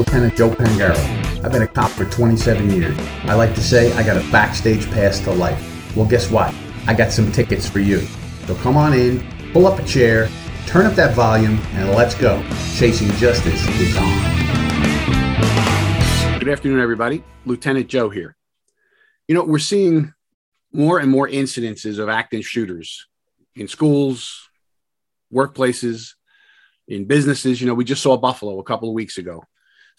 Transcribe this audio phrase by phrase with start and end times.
[0.00, 1.44] Lieutenant Joe Pangaro.
[1.44, 2.96] I've been a cop for 27 years.
[3.24, 5.94] I like to say I got a backstage pass to life.
[5.94, 6.54] Well, guess what?
[6.86, 8.00] I got some tickets for you.
[8.46, 9.22] So come on in,
[9.52, 10.30] pull up a chair,
[10.66, 12.42] turn up that volume, and let's go.
[12.76, 14.04] Chasing Justice is on.
[16.38, 17.22] Good afternoon, everybody.
[17.44, 18.34] Lieutenant Joe here.
[19.28, 20.14] You know, we're seeing
[20.72, 23.06] more and more incidences of active shooters
[23.54, 24.48] in schools,
[25.30, 26.14] workplaces,
[26.88, 27.60] in businesses.
[27.60, 29.44] You know, we just saw Buffalo a couple of weeks ago.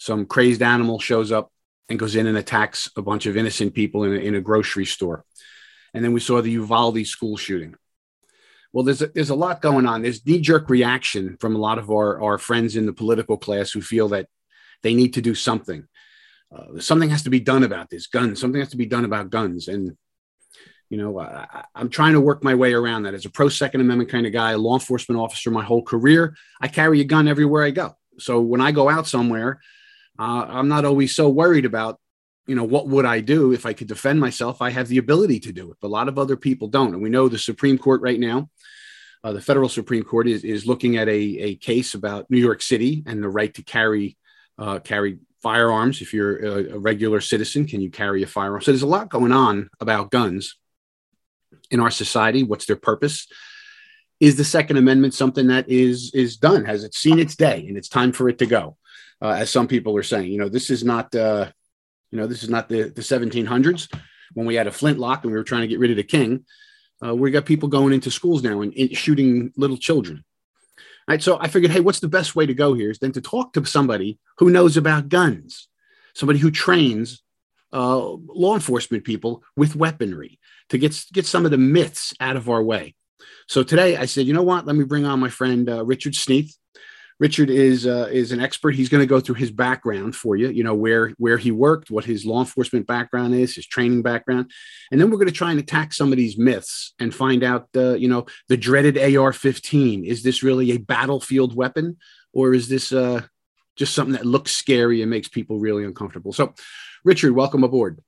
[0.02, 1.52] Some crazed animal shows up
[1.88, 4.84] and goes in and attacks a bunch of innocent people in a, in a grocery
[4.84, 5.24] store.
[5.94, 7.76] And then we saw the Uvalde school shooting.
[8.72, 10.02] Well, there's a, there's a lot going on.
[10.02, 13.70] There's knee jerk reaction from a lot of our, our friends in the political class
[13.70, 14.26] who feel that
[14.82, 15.86] they need to do something.
[16.50, 18.40] Uh, something has to be done about this guns.
[18.40, 19.68] Something has to be done about guns.
[19.68, 19.96] And
[20.90, 23.82] you know, I, am trying to work my way around that as a pro Second
[23.82, 26.34] Amendment kind of guy, a law enforcement officer my whole career.
[26.60, 27.96] I carry a gun everywhere I go.
[28.18, 29.60] So when I go out somewhere,
[30.22, 31.98] uh, I'm not always so worried about,
[32.46, 34.62] you know, what would I do if I could defend myself?
[34.62, 36.94] I have the ability to do it, but a lot of other people don't.
[36.94, 38.48] And we know the Supreme Court right now,
[39.24, 42.62] uh, the federal Supreme Court is, is looking at a, a case about New York
[42.62, 44.16] City and the right to carry
[44.58, 46.00] uh, carry firearms.
[46.00, 48.62] If you're a, a regular citizen, can you carry a firearm?
[48.62, 50.56] So there's a lot going on about guns
[51.70, 52.44] in our society?
[52.44, 53.26] What's their purpose?
[54.20, 56.64] Is the Second Amendment something that is is done?
[56.64, 58.76] Has it seen its day, and it's time for it to go?
[59.22, 61.48] Uh, as some people are saying, you know, this is not, uh,
[62.10, 63.88] you know, this is not the the 1700s
[64.34, 66.44] when we had a flintlock and we were trying to get rid of the king.
[67.04, 70.24] Uh, we got people going into schools now and, and shooting little children.
[71.08, 73.12] All right, so I figured, hey, what's the best way to go here is then
[73.12, 75.68] to talk to somebody who knows about guns,
[76.14, 77.22] somebody who trains
[77.72, 77.98] uh,
[78.28, 82.62] law enforcement people with weaponry to get get some of the myths out of our
[82.62, 82.94] way.
[83.48, 84.66] So today I said, you know what?
[84.66, 86.56] Let me bring on my friend uh, Richard Sneath.
[87.18, 88.74] Richard is uh, is an expert.
[88.74, 90.48] He's going to go through his background for you.
[90.48, 94.50] You know where where he worked, what his law enforcement background is, his training background,
[94.90, 97.68] and then we're going to try and attack some of these myths and find out.
[97.76, 100.04] Uh, you know the dreaded AR-15.
[100.04, 101.96] Is this really a battlefield weapon,
[102.32, 103.22] or is this uh,
[103.76, 106.32] just something that looks scary and makes people really uncomfortable?
[106.32, 106.54] So,
[107.04, 108.00] Richard, welcome aboard.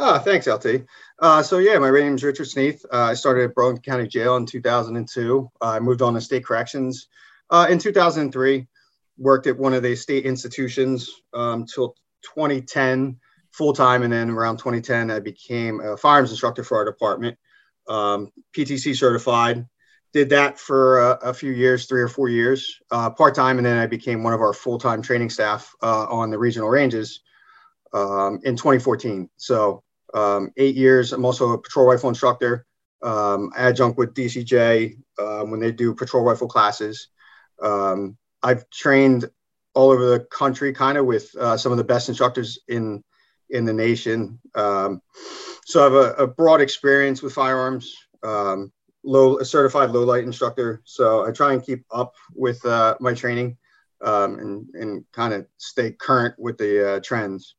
[0.00, 0.84] Oh, thanks, LT.
[1.18, 2.84] Uh, so yeah, my name is Richard Sneath.
[2.92, 5.50] Uh, I started at Burlington County Jail in 2002.
[5.60, 7.08] Uh, I moved on to state corrections
[7.50, 8.66] uh, in 2003.
[9.20, 13.18] Worked at one of the state institutions um, till 2010
[13.50, 17.36] full time, and then around 2010, I became a firearms instructor for our department,
[17.88, 19.66] um, PTC certified.
[20.12, 23.76] Did that for a, few years, three or four years, uh, part time, and then
[23.76, 27.20] I became one of our full time training staff uh, on the regional ranges
[27.92, 29.28] um, in 2014.
[29.36, 29.82] So
[30.14, 31.12] um, eight years.
[31.12, 32.66] I'm also a patrol rifle instructor,
[33.02, 37.08] um, adjunct with DCJ um, when they do patrol rifle classes.
[37.62, 39.28] Um, I've trained
[39.74, 43.02] all over the country, kind of with uh, some of the best instructors in
[43.50, 44.38] in the nation.
[44.54, 45.00] Um,
[45.64, 47.94] so I have a, a, broad experience with firearms.
[48.22, 48.72] Um,
[49.04, 50.82] low, a certified low light instructor.
[50.84, 53.56] So I try and keep up with uh, my training
[54.00, 57.54] and and kind of stay current with the uh, trends.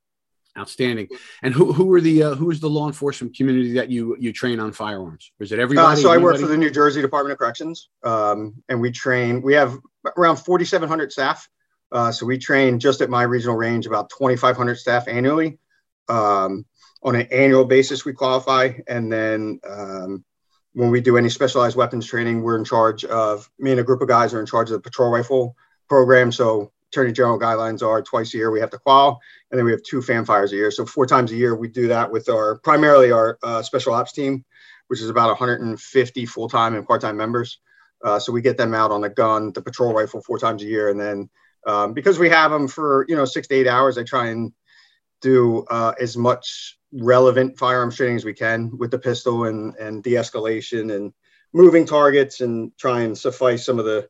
[0.58, 1.08] Outstanding.
[1.44, 4.34] And who who are the uh, who is the law enforcement community that you you
[4.34, 5.32] train on firearms?
[5.40, 5.94] Or is it everybody?
[5.94, 6.12] Uh, so?
[6.12, 9.42] I work for the New Jersey Department of Corrections, um, and we train.
[9.42, 9.78] We have
[10.18, 11.50] around 4,700 staff.
[11.92, 15.58] Uh, so we train just at my regional range about 2,500 staff annually.
[16.08, 16.66] Um,
[17.02, 20.24] on an annual basis, we qualify, and then um,
[20.74, 23.50] when we do any specialized weapons training, we're in charge of.
[23.58, 25.56] Me and a group of guys are in charge of the patrol rifle
[25.88, 26.32] program.
[26.32, 29.20] So Attorney General guidelines are twice a year we have to qual,
[29.52, 30.72] and then we have two fam fires a year.
[30.72, 34.12] So four times a year we do that with our primarily our uh, special ops
[34.12, 34.44] team,
[34.88, 37.60] which is about 150 full time and part time members.
[38.04, 40.66] Uh, so we get them out on the gun, the patrol rifle four times a
[40.66, 41.30] year, and then
[41.68, 44.54] um, because we have them for you know six to eight hours, I try and
[45.22, 50.02] do uh, as much relevant firearms training as we can with the pistol and and
[50.02, 51.14] de-escalation and
[51.54, 54.10] moving targets and try and suffice some of the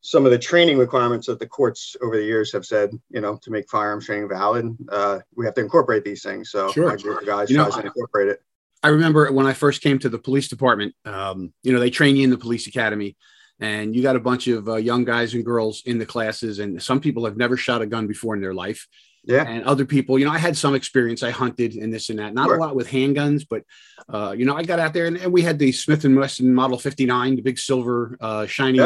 [0.00, 3.36] some of the training requirements that the courts over the years have said, you know,
[3.42, 6.50] to make firearms training valid, uh, we have to incorporate these things.
[6.50, 6.88] So sure.
[6.88, 8.42] my guys you tries know, to incorporate it.
[8.82, 12.16] I remember when I first came to the police department, um, you know, they train
[12.16, 13.16] you in the police academy
[13.60, 16.60] and you got a bunch of uh, young guys and girls in the classes.
[16.60, 18.86] And some people have never shot a gun before in their life.
[19.24, 19.42] Yeah.
[19.42, 21.22] And other people, you know, I had some experience.
[21.22, 22.34] I hunted and this and that.
[22.34, 22.56] Not sure.
[22.56, 23.64] a lot with handguns, but
[24.08, 26.54] uh, you know, I got out there and, and, we had the Smith and Wesson
[26.54, 28.78] Model 59, the big silver, uh, shiny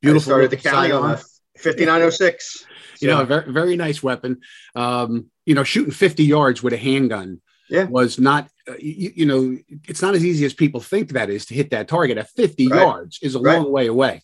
[0.00, 0.32] Beautiful.
[0.32, 1.18] I started the county on
[1.58, 2.66] 5906.
[3.00, 4.40] You know, a very, very nice weapon.
[4.74, 7.84] Um, you know, shooting 50 yards with a handgun yeah.
[7.84, 9.56] was not, uh, you, you, know,
[9.88, 12.68] it's not as easy as people think that is to hit that target at 50
[12.68, 12.80] right.
[12.80, 13.58] yards is a right.
[13.58, 14.22] long way away.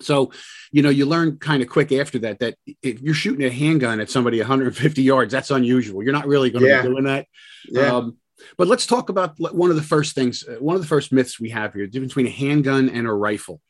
[0.00, 0.32] So,
[0.72, 4.00] you know, you learn kind of quick after that that if you're shooting a handgun
[4.00, 6.02] at somebody 150 yards, that's unusual.
[6.02, 6.82] You're not really going to yeah.
[6.82, 7.26] be doing that.
[7.68, 7.96] Yeah.
[7.96, 8.16] Um,
[8.56, 11.38] but let's talk about one of the first things, uh, one of the first myths
[11.38, 13.60] we have here: the difference between a handgun and a rifle.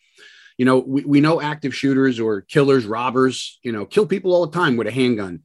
[0.58, 4.46] You know, we, we know active shooters or killers, robbers, you know, kill people all
[4.46, 5.40] the time with a handgun.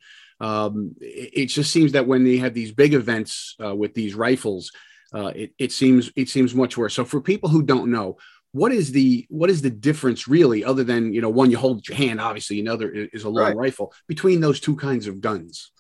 [0.46, 4.14] Um, it, it, just seems that when they have these big events uh, with these
[4.14, 4.72] rifles,
[5.14, 6.94] uh, it, it seems it seems much worse.
[6.94, 8.18] So for people who don't know,
[8.56, 11.86] what is the what is the difference really other than you know one you hold
[11.90, 13.56] your hand obviously another is a long right.
[13.58, 15.72] rifle between those two kinds of guns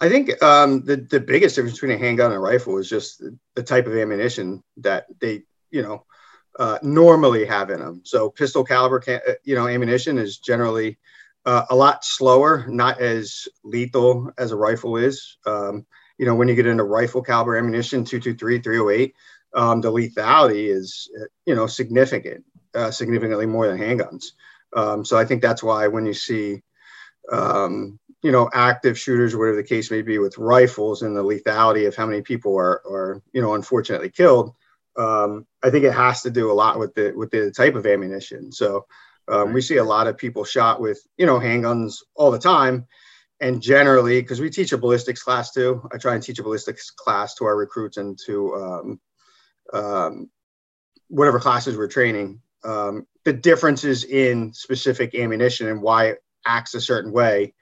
[0.00, 3.20] i think um, the, the biggest difference between a handgun and a rifle is just
[3.56, 6.04] the type of ammunition that they you know
[6.60, 10.98] uh, normally have in them so pistol caliber can, uh, you know ammunition is generally
[11.46, 15.86] uh, a lot slower not as lethal as a rifle is um,
[16.18, 19.14] you know when you get into rifle caliber ammunition 223 308
[19.54, 21.10] um, the lethality is
[21.46, 22.44] you know significant,
[22.74, 24.32] uh, significantly more than handguns.
[24.76, 26.62] Um, so I think that's why when you see
[27.32, 31.86] um, you know active shooters, whatever the case may be, with rifles and the lethality
[31.86, 34.54] of how many people are are you know unfortunately killed,
[34.96, 37.86] um, I think it has to do a lot with the with the type of
[37.86, 38.52] ammunition.
[38.52, 38.86] So
[39.30, 42.86] um, we see a lot of people shot with you know handguns all the time.
[43.42, 46.90] And generally because we teach a ballistics class too i try and teach a ballistics
[46.90, 49.00] class to our recruits and to um,
[49.72, 50.30] um,
[51.08, 56.80] whatever classes we're training, um, the differences in specific ammunition and why it acts a
[56.80, 57.52] certain way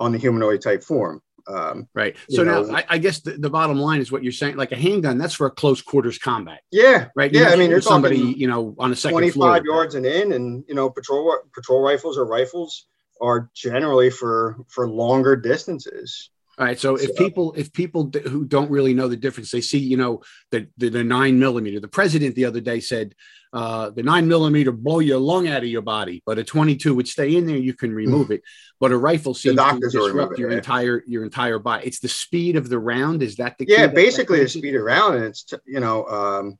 [0.00, 1.20] on the humanoid type form.
[1.46, 2.16] Um, right.
[2.30, 4.56] So now I, I, guess the, the, bottom line is what you're saying.
[4.56, 6.60] Like a handgun, that's for a close quarters combat.
[6.70, 7.08] Yeah.
[7.16, 7.32] Right.
[7.32, 7.52] You're yeah.
[7.52, 9.60] I mean, you're somebody, you know, on a second 25 floor.
[9.64, 12.86] yards and in, and you know, patrol patrol rifles or rifles
[13.20, 16.30] are generally for for longer distances.
[16.58, 16.78] All right.
[16.78, 19.96] So, so, if people if people who don't really know the difference, they see you
[19.96, 21.80] know the the, the nine millimeter.
[21.80, 23.14] The president the other day said
[23.52, 26.94] uh, the nine millimeter blow your lung out of your body, but a twenty two
[26.94, 27.56] would stay in there.
[27.56, 28.42] You can remove it,
[28.80, 31.86] but a rifle seems to disrupt your entire your entire body.
[31.86, 33.22] It's the speed of the round.
[33.22, 33.88] Is that the yeah?
[33.88, 36.58] Basically, the speed of round, and it's you know um,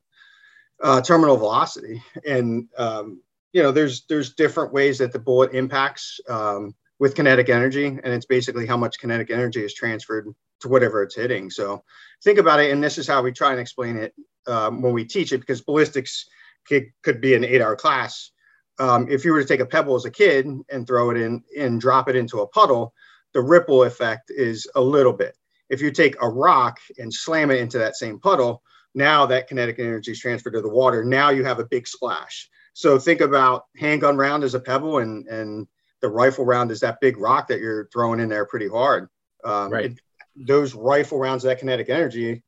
[0.83, 3.23] uh, terminal velocity, and um,
[3.55, 6.21] you know there's there's different ways that the bullet impacts.
[6.29, 10.29] Um, with kinetic energy, and it's basically how much kinetic energy is transferred
[10.61, 11.50] to whatever it's hitting.
[11.50, 11.83] So
[12.23, 14.15] think about it, and this is how we try and explain it
[14.47, 16.29] um, when we teach it, because ballistics
[16.67, 18.31] could, could be an eight-hour class.
[18.79, 21.43] Um, if you were to take a pebble as a kid and throw it in
[21.59, 22.94] and drop it into a puddle,
[23.35, 25.37] the ripple effect is a little bit.
[25.69, 28.62] If you take a rock and slam it into that same puddle,
[28.94, 31.05] now that kinetic energy is transferred to the water.
[31.05, 32.50] Now you have a big splash.
[32.75, 35.67] So think about handgun round as a pebble and and
[36.03, 39.09] the rifle round is that big rock that you're throwing in there pretty hard.
[39.44, 39.85] Um, right.
[39.87, 40.00] It,
[40.35, 42.43] those rifle rounds, that kinetic energy,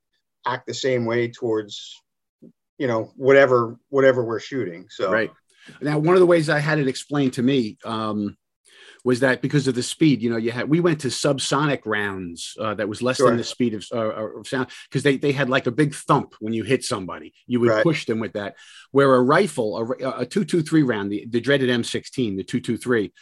[0.44, 2.02] act the same way towards,
[2.78, 4.86] you know, whatever whatever we're shooting.
[4.90, 5.30] So right
[5.80, 8.36] now, one of the ways I had it explained to me um,
[9.04, 12.56] was that because of the speed, you know, you had we went to subsonic rounds
[12.60, 13.28] uh, that was less sure.
[13.28, 16.34] than the speed of, uh, of sound because they they had like a big thump
[16.40, 17.32] when you hit somebody.
[17.46, 17.82] You would right.
[17.82, 18.56] push them with that.
[18.90, 22.60] Where a rifle, a, a two two three round, the, the dreaded M16, the two
[22.60, 23.12] two three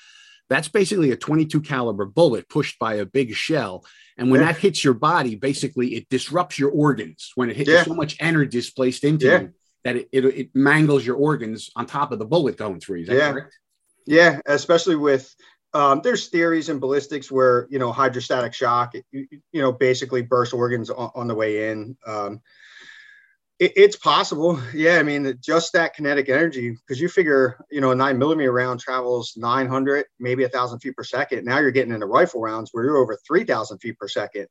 [0.53, 3.85] that's basically a 22 caliber bullet pushed by a big shell.
[4.19, 4.53] And when yeah.
[4.53, 7.33] that hits your body, basically it disrupts your organs.
[7.35, 7.85] When it hits yeah.
[7.85, 9.41] so much energy displaced into yeah.
[9.41, 9.53] you
[9.85, 13.01] that it, it, it, mangles your organs on top of the bullet going through.
[13.01, 13.33] Is that yeah.
[13.33, 13.59] correct?
[14.07, 15.35] Yeah, especially with
[15.75, 20.53] um, there's theories in ballistics where you know hydrostatic shock, you, you know, basically burst
[20.53, 21.97] organs on, on the way in.
[22.07, 22.41] Um,
[23.63, 24.61] it, it's possible.
[24.75, 24.97] Yeah.
[24.97, 28.81] I mean, just that kinetic energy, because you figure, you know, a nine millimeter round
[28.81, 31.45] travels 900, maybe a thousand feet per second.
[31.45, 34.49] Now you're getting into rifle rounds where you're over 3000 feet per second.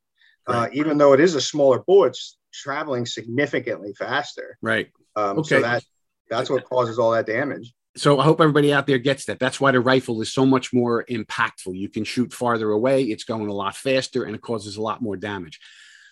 [0.48, 0.66] Uh, right.
[0.66, 4.56] Uh, even though it is a smaller bullet, it's traveling significantly faster.
[4.62, 4.90] Right.
[5.14, 5.56] Um, okay.
[5.56, 5.84] So that,
[6.30, 9.38] that's what causes all that damage so I hope everybody out there gets that.
[9.38, 11.76] That's why the rifle is so much more impactful.
[11.76, 15.02] You can shoot farther away, it's going a lot faster, and it causes a lot
[15.02, 15.60] more damage.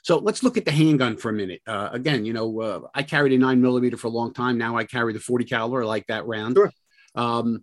[0.02, 1.60] So let's look at the handgun for a minute.
[1.66, 4.58] Uh, again, you know, uh, I carried a nine millimeter for a long time.
[4.58, 5.82] Now I carry the 40 caliber.
[5.82, 6.56] I like that round.
[6.56, 6.72] Sure.
[7.14, 7.62] Um,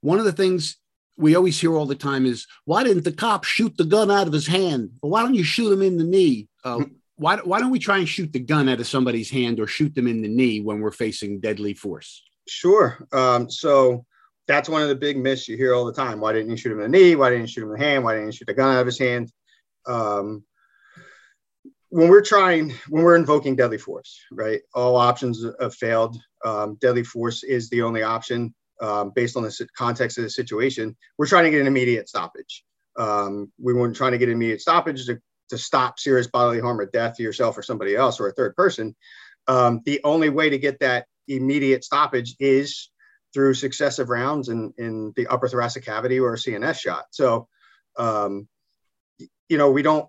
[0.00, 0.76] one of the things
[1.16, 4.26] we always hear all the time is, why didn't the cop shoot the gun out
[4.26, 4.90] of his hand?
[5.02, 6.48] Well, why don't you shoot him in the knee?
[6.64, 6.82] Uh, hmm.
[7.16, 9.94] why, why don't we try and shoot the gun out of somebody's hand or shoot
[9.94, 12.22] them in the knee when we're facing deadly force?
[12.46, 13.06] Sure.
[13.12, 14.04] Um, so
[14.46, 16.20] that's one of the big myths you hear all the time.
[16.20, 17.16] Why didn't you shoot him in the knee?
[17.16, 18.04] Why didn't you shoot him in the hand?
[18.04, 19.30] Why didn't you shoot the gun out of his hand?
[19.86, 20.44] Um,
[21.90, 24.60] when we're trying, when we're invoking deadly force, right?
[24.74, 26.16] All options have failed.
[26.44, 30.96] Um, deadly force is the only option um, based on the context of the situation.
[31.16, 32.64] We're trying to get an immediate stoppage.
[32.98, 35.18] Um, we weren't trying to get immediate stoppage to,
[35.50, 38.54] to stop serious bodily harm or death to yourself or somebody else or a third
[38.54, 38.94] person.
[39.46, 42.90] Um, the only way to get that immediate stoppage is
[43.32, 47.04] through successive rounds in, in the upper thoracic cavity or a CNS shot.
[47.10, 47.48] So,
[47.98, 48.48] um,
[49.48, 50.08] you know, we don't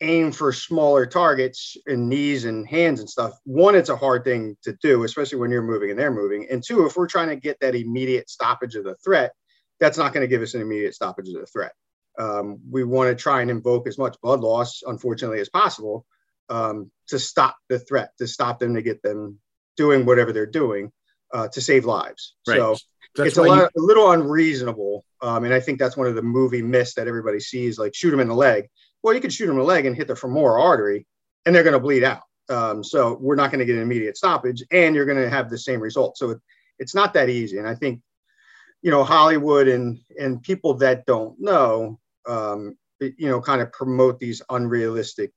[0.00, 3.32] aim for smaller targets and knees and hands and stuff.
[3.44, 6.46] One, it's a hard thing to do, especially when you're moving and they're moving.
[6.50, 9.32] And two, if we're trying to get that immediate stoppage of the threat,
[9.80, 11.72] that's not going to give us an immediate stoppage of the threat.
[12.18, 16.06] Um, we want to try and invoke as much blood loss, unfortunately, as possible
[16.48, 19.38] um, to stop the threat, to stop them to get them
[19.76, 20.92] doing whatever they're doing
[21.32, 22.34] uh, to save lives.
[22.46, 22.56] Right.
[22.56, 22.76] So
[23.14, 23.82] that's it's a, lot, you...
[23.82, 25.04] a, little unreasonable.
[25.22, 28.10] Um, and I think that's one of the movie myths that everybody sees, like shoot
[28.10, 28.68] them in the leg.
[29.06, 31.06] Well, you could shoot them in the leg and hit the femoral artery,
[31.44, 32.22] and they're going to bleed out.
[32.48, 35.48] Um, so we're not going to get an immediate stoppage, and you're going to have
[35.48, 36.18] the same result.
[36.18, 36.38] So it,
[36.80, 37.58] it's not that easy.
[37.58, 38.00] And I think,
[38.82, 44.18] you know, Hollywood and and people that don't know, um, you know, kind of promote
[44.18, 45.32] these unrealistic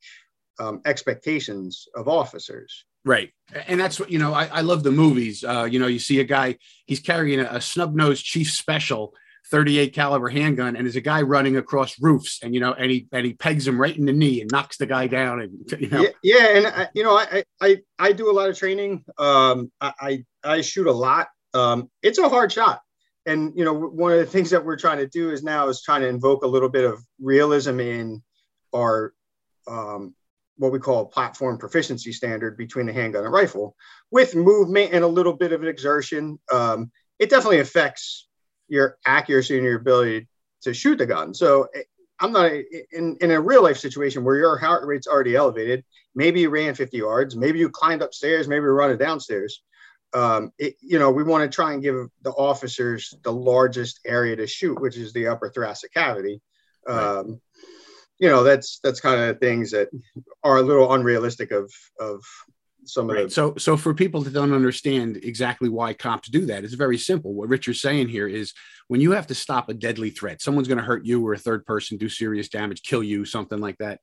[0.59, 2.85] um, expectations of officers.
[3.05, 3.29] Right.
[3.67, 5.43] And that's what, you know, I, I love the movies.
[5.43, 6.57] Uh, you know, you see a guy,
[6.87, 9.13] he's carrying a, a snub nosed chief special
[9.49, 13.07] 38 caliber handgun and there's a guy running across roofs and you know and he
[13.11, 15.89] and he pegs him right in the knee and knocks the guy down and you
[15.89, 16.01] know.
[16.01, 19.03] Yeah, yeah and I, you know I, I i do a lot of training.
[19.17, 21.29] Um i i shoot a lot.
[21.53, 22.81] Um it's a hard shot.
[23.25, 25.81] And you know one of the things that we're trying to do is now is
[25.81, 28.21] trying to invoke a little bit of realism in
[28.73, 29.13] our
[29.67, 30.13] um
[30.57, 33.75] what we call platform proficiency standard between the handgun and rifle
[34.11, 36.37] with movement and a little bit of an exertion.
[36.51, 38.27] Um, it definitely affects
[38.69, 40.27] your accuracy and your ability
[40.61, 41.33] to shoot the gun.
[41.33, 41.81] So eh,
[42.19, 42.51] I'm not
[42.91, 45.83] in, in a real life situation where your heart rate's already elevated.
[46.15, 49.61] Maybe you ran 50 yards, maybe you climbed upstairs, maybe you run it downstairs.
[50.13, 54.35] Um, it, you know, we want to try and give the officers the largest area
[54.35, 56.41] to shoot, which is the upper thoracic cavity.
[56.87, 57.37] Um, right
[58.19, 59.89] you know that's that's kind of things that
[60.43, 62.21] are a little unrealistic of of
[62.93, 63.19] some right.
[63.19, 66.73] of the so so for people that don't understand exactly why cops do that it's
[66.73, 67.33] very simple.
[67.33, 68.53] What richard's saying here is
[68.87, 71.37] when you have to stop a deadly threat someone's going to hurt you or a
[71.37, 73.99] third person do serious damage kill you something like that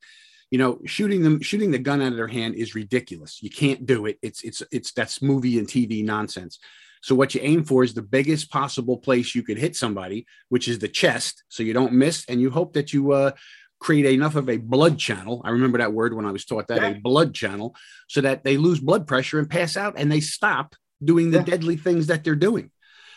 [0.51, 3.43] you know shooting them shooting the gun out of their hand is ridiculous.
[3.43, 4.19] You can't do it.
[4.23, 6.59] It's it's it's that's movie and tv nonsense.
[7.03, 10.67] So what you aim for is the biggest possible place you could hit somebody, which
[10.67, 13.33] is the chest, so you don't miss, and you hope that you uh,
[13.79, 15.43] create enough of a blood channel.
[15.45, 16.89] I remember that word when I was taught that yeah.
[16.89, 17.75] a blood channel,
[18.09, 21.45] so that they lose blood pressure and pass out and they stop doing the yeah.
[21.45, 22.71] deadly things that they're doing.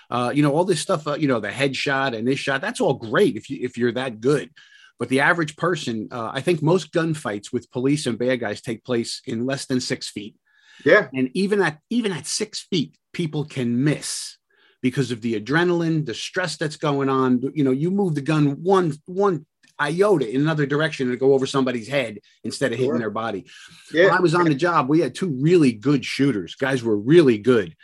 [0.09, 2.81] Uh, you know, all this stuff, uh, you know, the headshot and this shot, that's
[2.81, 4.49] all great if you if you're that good.
[4.97, 8.83] But the average person, uh, I think most gunfights with police and bad guys take
[8.83, 10.35] place in less than six feet.
[10.83, 11.07] Yeah.
[11.13, 14.37] And even at even at six feet, people can miss
[14.81, 17.41] because of the adrenaline, the stress that's going on.
[17.53, 19.45] You know, you move the gun one one
[19.79, 22.85] iota in another direction to go over somebody's head instead of sure.
[22.85, 23.45] hitting their body.
[23.93, 24.05] Yeah.
[24.05, 26.55] When I was on the job, we had two really good shooters.
[26.55, 27.75] Guys were really good,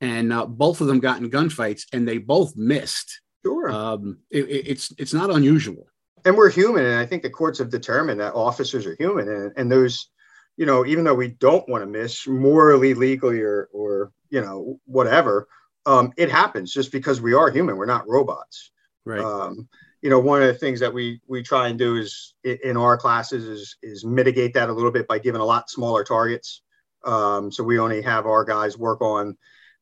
[0.00, 3.20] and uh, both of them got in gunfights, and they both missed.
[3.44, 5.86] Sure, um, it, it's it's not unusual.
[6.24, 9.52] And we're human, and I think the courts have determined that officers are human, and,
[9.56, 10.08] and those,
[10.56, 14.78] you know, even though we don't want to miss morally, legally, or or you know
[14.84, 15.48] whatever,
[15.86, 17.76] um, it happens just because we are human.
[17.76, 18.70] We're not robots.
[19.04, 19.20] Right.
[19.20, 19.68] Um,
[20.02, 22.98] you know, one of the things that we we try and do is in our
[22.98, 26.62] classes is is mitigate that a little bit by giving a lot smaller targets.
[27.04, 29.36] Um, so we only have our guys work on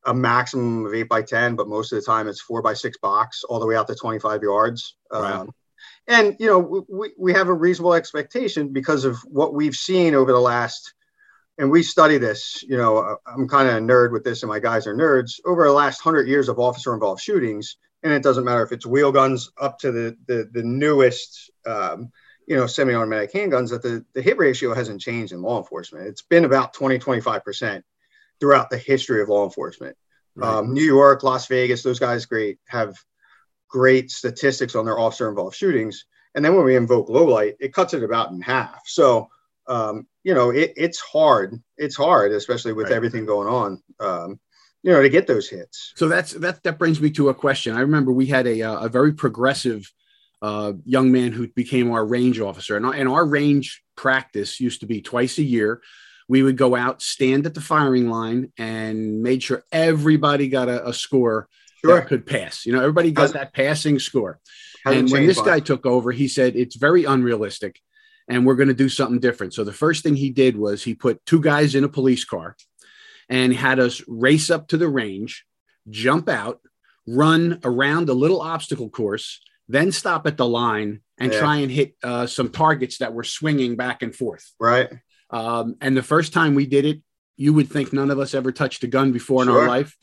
[0.04, 2.98] a maximum of eight by ten, but most of the time it's four by six
[2.98, 4.96] box all the way out to 25 yards.
[5.10, 5.32] Right.
[5.32, 5.54] Um,
[6.06, 10.32] and you know, we, we have a reasonable expectation because of what we've seen over
[10.32, 10.94] the last
[11.58, 14.60] and we study this, you know, I'm kind of a nerd with this and my
[14.60, 18.44] guys are nerds over the last hundred years of officer involved shootings and it doesn't
[18.44, 22.10] matter if it's wheel guns up to the the, the newest um,
[22.46, 26.06] you know semi-automatic handguns that the, the hit ratio hasn't changed in law enforcement.
[26.06, 27.82] It's been about 20 25%
[28.38, 29.96] throughout the history of law enforcement.
[30.36, 30.48] Right.
[30.48, 32.96] um, new york las vegas those guys great have
[33.68, 36.04] great statistics on their officer involved shootings.
[36.36, 38.82] And then when we invoke low light it cuts it about in half.
[38.86, 39.28] So
[39.66, 41.60] um, you know it, it's hard.
[41.76, 42.96] It's hard especially with right.
[42.96, 43.82] everything going on.
[43.98, 44.40] Um,
[44.82, 45.92] you know, to get those hits.
[45.96, 46.62] So that's that.
[46.62, 47.76] That brings me to a question.
[47.76, 49.90] I remember we had a uh, a very progressive
[50.42, 54.80] uh, young man who became our range officer, and our, and our range practice used
[54.80, 55.82] to be twice a year.
[56.28, 60.88] We would go out, stand at the firing line, and made sure everybody got a,
[60.88, 61.48] a score
[61.84, 61.96] sure.
[61.96, 62.64] that could pass.
[62.64, 64.38] You know, everybody got that passing score.
[64.86, 67.80] And when this guy took over, he said it's very unrealistic,
[68.28, 69.52] and we're going to do something different.
[69.52, 72.56] So the first thing he did was he put two guys in a police car
[73.30, 75.46] and had us race up to the range,
[75.88, 76.60] jump out,
[77.06, 81.38] run around a little obstacle course, then stop at the line and yeah.
[81.38, 84.52] try and hit uh, some targets that were swinging back and forth.
[84.58, 84.90] Right.
[85.30, 87.02] Um, and the first time we did it,
[87.36, 89.52] you would think none of us ever touched a gun before sure.
[89.52, 89.96] in our life.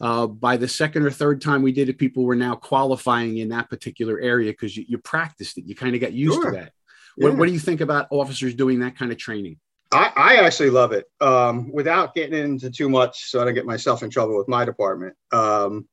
[0.00, 3.50] uh, by the second or third time we did it, people were now qualifying in
[3.50, 5.66] that particular area because you, you, practiced it.
[5.66, 6.50] You kind of got used sure.
[6.50, 6.72] to that.
[7.18, 7.28] Yeah.
[7.28, 9.58] What, what, do you think about officers doing that kind of training?
[9.92, 11.06] I, I actually love it.
[11.20, 14.64] Um, without getting into too much, so I don't get myself in trouble with my
[14.64, 15.16] department.
[15.32, 15.88] Um,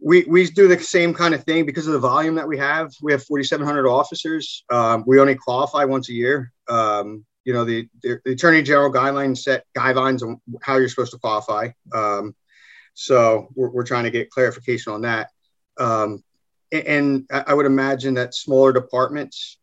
[0.00, 2.92] we, we do the same kind of thing because of the volume that we have.
[3.00, 4.64] We have 4,700 officers.
[4.70, 6.52] Um, we only qualify once a year.
[6.68, 11.12] Um, you know, the, the, the, Attorney General guidelines set guidelines on how you're supposed
[11.12, 11.70] to qualify.
[11.94, 12.34] Um,
[12.94, 15.30] so we're, we're trying to get clarification on that.
[15.78, 16.22] Um,
[16.72, 19.58] and, and, I would imagine that smaller departments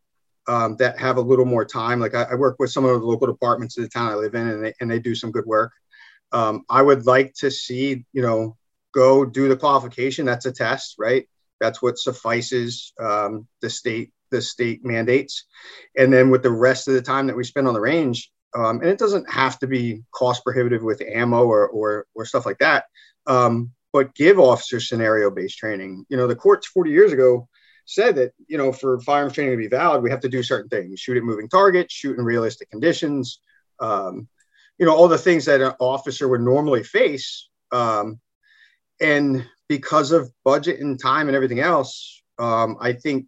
[0.48, 3.05] um, that have a little more time, like I, I, work with some of the
[3.05, 5.45] local departments of the town I live in, and they, and they do some good
[5.45, 5.71] work.
[6.31, 8.57] Um, I would like to see, you know,
[8.93, 10.25] go do the qualification.
[10.25, 11.27] That's a test, right?
[11.60, 15.45] That's what suffices um, the state the state mandates,
[15.98, 18.79] and then with the rest of the time that we spend on the range, um,
[18.79, 22.57] and it doesn't have to be cost prohibitive with ammo or or, or stuff like
[22.60, 22.86] that
[23.27, 26.05] um, but give officers scenario based training.
[26.10, 27.48] You know, the courts 40 years ago
[27.91, 30.69] said that, you know, for firearms training to be valid, we have to do certain
[30.69, 33.39] things shoot at moving targets, shoot in realistic conditions,
[33.79, 34.27] um,
[34.77, 37.50] you know, all the things that an officer would normally face.
[37.71, 38.19] Um,
[39.00, 43.27] and because of budget and time and everything else, um, I think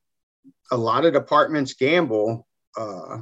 [0.72, 3.20] a lot of departments gamble uh,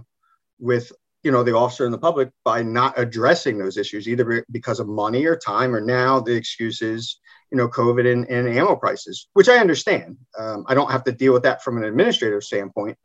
[0.59, 0.91] with
[1.23, 4.87] you know the officer and the public by not addressing those issues either because of
[4.87, 7.19] money or time or now the excuse is
[7.51, 10.17] you know covid and, and ammo prices which i understand.
[10.37, 12.97] Um, i don't have to deal with that from an administrative standpoint.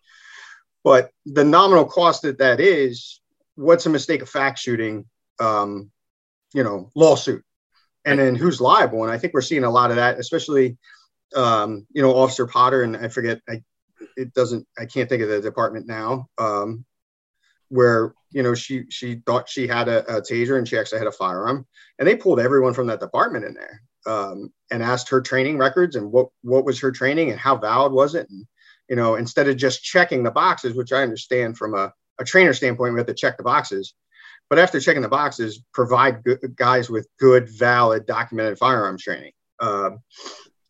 [0.84, 3.20] But the nominal cost that that is
[3.56, 5.06] what's a mistake of fact shooting
[5.40, 5.90] um,
[6.54, 7.42] you know lawsuit?
[8.04, 9.02] And then who's liable?
[9.02, 10.78] And i think we're seeing a lot of that especially
[11.34, 13.62] um, you know officer potter and i forget I,
[14.16, 16.84] it doesn't i can't think of the department now um,
[17.68, 21.06] where you know she she thought she had a, a, taser and she actually had
[21.06, 21.66] a firearm.
[21.98, 25.96] And they pulled everyone from that department in there um, and asked her training records
[25.96, 28.28] and what what was her training and how valid was it.
[28.30, 28.46] And
[28.88, 32.52] you know instead of just checking the boxes which i understand from a, a trainer
[32.52, 33.94] standpoint we have to check the boxes.
[34.48, 39.32] But after checking the boxes provide good, guys with good valid documented firearms training.
[39.58, 40.02] Um,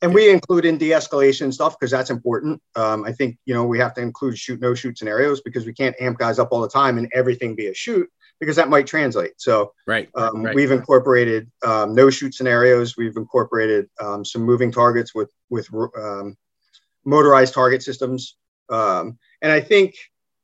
[0.00, 2.62] and we include in de-escalation stuff because that's important.
[2.74, 5.74] Um, I think you know we have to include shoot no shoot scenarios because we
[5.74, 8.08] can't amp guys up all the time and everything be a shoot
[8.40, 9.32] because that might translate.
[9.38, 10.54] So right, um, right.
[10.54, 12.96] we've incorporated um, no shoot scenarios.
[12.96, 16.36] We've incorporated um, some moving targets with with um,
[17.04, 18.36] motorized target systems,
[18.68, 19.94] um, and I think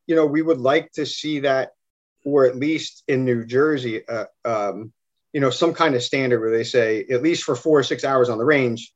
[0.06, 1.72] you know we would like to see that,
[2.24, 4.72] or at least in New Jersey, uh,
[5.32, 8.04] you know, some kind of standard where they say at least for four or six
[8.04, 8.92] hours on the range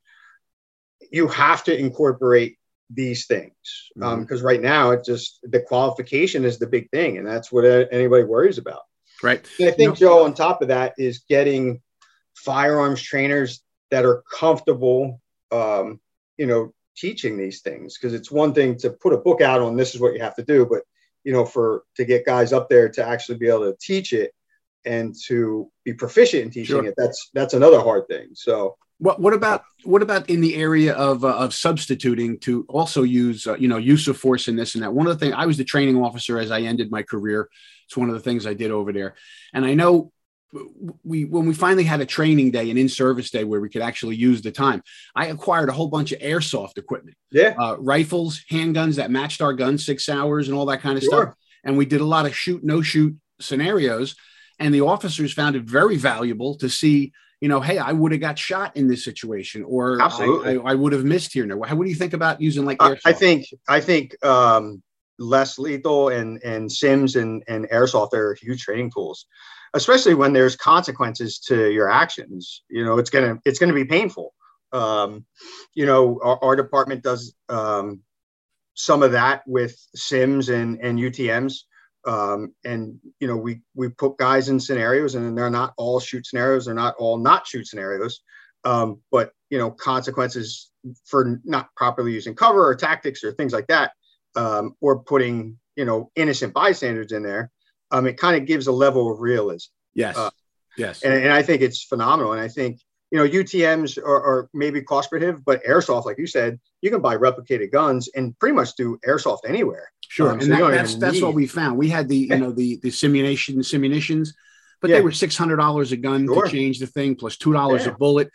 [1.11, 2.57] you have to incorporate
[2.89, 3.53] these things.
[3.95, 4.45] Because um, mm-hmm.
[4.45, 8.57] right now it just the qualification is the big thing and that's what anybody worries
[8.57, 8.81] about.
[9.23, 9.45] Right.
[9.59, 11.81] And i think know, joe on top of that is getting
[12.35, 15.21] firearms trainers that are comfortable
[15.51, 15.99] um,
[16.37, 17.97] you know teaching these things.
[17.97, 20.35] Because it's one thing to put a book out on this is what you have
[20.35, 20.83] to do but
[21.23, 24.33] you know for to get guys up there to actually be able to teach it
[24.85, 26.85] and to be proficient in teaching sure.
[26.85, 28.29] it that's that's another hard thing.
[28.33, 33.03] So what what about what about in the area of uh, of substituting to also
[33.03, 34.93] use uh, you know use of force in this and that?
[34.93, 37.49] One of the things I was the training officer as I ended my career.
[37.85, 39.15] It's one of the things I did over there,
[39.53, 40.11] and I know
[41.03, 44.15] we when we finally had a training day an in-service day where we could actually
[44.15, 44.81] use the time
[45.13, 49.51] i acquired a whole bunch of airsoft equipment yeah uh, rifles handguns that matched our
[49.51, 51.23] guns six hours and all that kind of sure.
[51.23, 54.15] stuff and we did a lot of shoot no shoot scenarios
[54.57, 58.21] and the officers found it very valuable to see you know, hey, I would have
[58.21, 61.45] got shot in this situation, or I, I, I, would have missed here.
[61.45, 63.01] Now, what do you think about using like airsoft?
[63.05, 64.81] I think I think um,
[65.19, 69.27] less lethal and and sims and and airsoft are huge training tools,
[69.75, 72.63] especially when there's consequences to your actions.
[72.69, 74.33] You know, it's gonna it's gonna be painful.
[74.73, 75.25] Um,
[75.75, 78.01] you know, our, our department does um,
[78.73, 81.65] some of that with sims and and UTM's.
[82.07, 86.25] Um, and you know, we we put guys in scenarios, and they're not all shoot
[86.25, 86.65] scenarios.
[86.65, 88.21] They're not all not shoot scenarios.
[88.63, 90.71] Um, but you know, consequences
[91.05, 93.91] for not properly using cover or tactics or things like that,
[94.35, 97.51] um, or putting you know innocent bystanders in there.
[97.91, 99.69] Um, it kind of gives a level of realism.
[99.93, 100.17] Yes.
[100.17, 100.29] Uh,
[100.77, 101.03] yes.
[101.03, 102.33] And, and I think it's phenomenal.
[102.33, 102.79] And I think
[103.11, 107.01] you know, UTMs are, are, maybe cost prohibitive, but airsoft, like you said, you can
[107.01, 109.91] buy replicated guns and pretty much do airsoft anywhere.
[110.09, 111.77] Sure, um, and so that, that's that's what we found.
[111.77, 114.33] We had the you know the the simulation simulations,
[114.81, 114.97] but yeah.
[114.97, 116.45] they were six hundred dollars a gun sure.
[116.45, 117.91] to change the thing, plus two dollars yeah.
[117.91, 118.31] a bullet.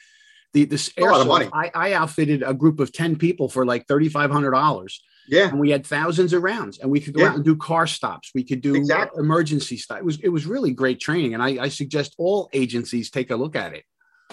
[0.53, 4.31] The this airsoft, I, I outfitted a group of ten people for like thirty five
[4.31, 5.03] hundred dollars.
[5.29, 7.31] Yeah, and we had thousands of rounds, and we could go yeah.
[7.31, 8.33] out and do car stops.
[8.35, 9.21] We could do exactly.
[9.21, 9.99] emergency stuff.
[9.99, 13.37] It was it was really great training, and I, I suggest all agencies take a
[13.37, 13.85] look at it.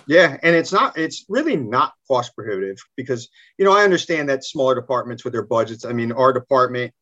[0.08, 4.44] Yeah, and it's not it's really not cost prohibitive because you know I understand that
[4.44, 5.86] smaller departments with their budgets.
[5.86, 6.94] I mean, our department,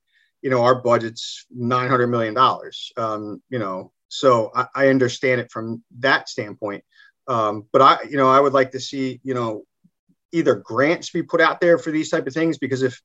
[0.42, 2.92] you know, our budget's nine hundred million dollars.
[2.98, 6.84] Um, you know, so I, I, understand it from that standpoint.
[7.28, 9.64] Um, but I, you know, I would like to see, you know,
[10.32, 13.02] either grants be put out there for these type of things because if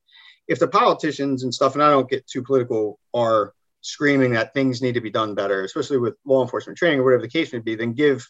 [0.49, 4.83] if the politicians and stuff, and I don't get too political, are screaming that things
[4.83, 7.59] need to be done better, especially with law enforcement training or whatever the case may
[7.59, 8.27] be, then give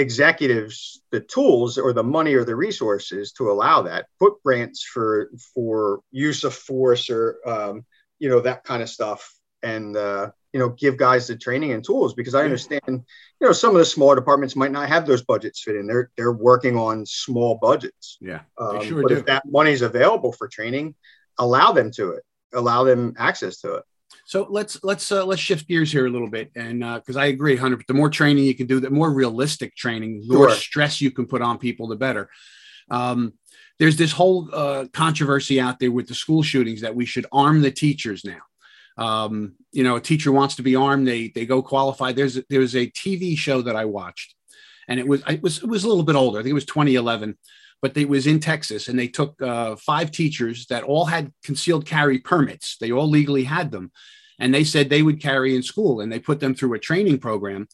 [0.00, 4.06] executives the tools or the money or the resources to allow that.
[4.18, 7.84] Put grants for for use of force or um,
[8.18, 9.32] you know that kind of stuff,
[9.62, 13.52] and uh, you know give guys the training and tools because I understand you know
[13.52, 15.86] some of the smaller departments might not have those budgets fit in.
[15.86, 18.18] They're they're working on small budgets.
[18.20, 19.16] Yeah, um, sure but do.
[19.16, 20.94] if that money is available for training,
[21.38, 22.24] allow them to it.
[22.52, 23.84] Allow them access to it.
[24.24, 27.26] So let's let's uh, let's shift gears here a little bit, and because uh, I
[27.26, 27.84] agree, hundred.
[27.86, 31.26] The more training you can do, the more realistic training, the more stress you can
[31.26, 32.30] put on people, the better.
[32.90, 33.34] Um,
[33.78, 37.62] there's this whole uh, controversy out there with the school shootings that we should arm
[37.62, 38.40] the teachers now.
[38.96, 42.12] Um, you know, a teacher wants to be armed, they they go qualify.
[42.12, 44.34] There's there was a TV show that I watched,
[44.86, 46.38] and it was it was it was a little bit older.
[46.38, 47.38] I think it was 2011
[47.82, 51.86] but it was in Texas, and they took uh, five teachers that all had concealed
[51.86, 52.76] carry permits.
[52.78, 53.90] They all legally had them,
[54.40, 57.18] and they said they would carry in school and they put them through a training
[57.18, 57.68] program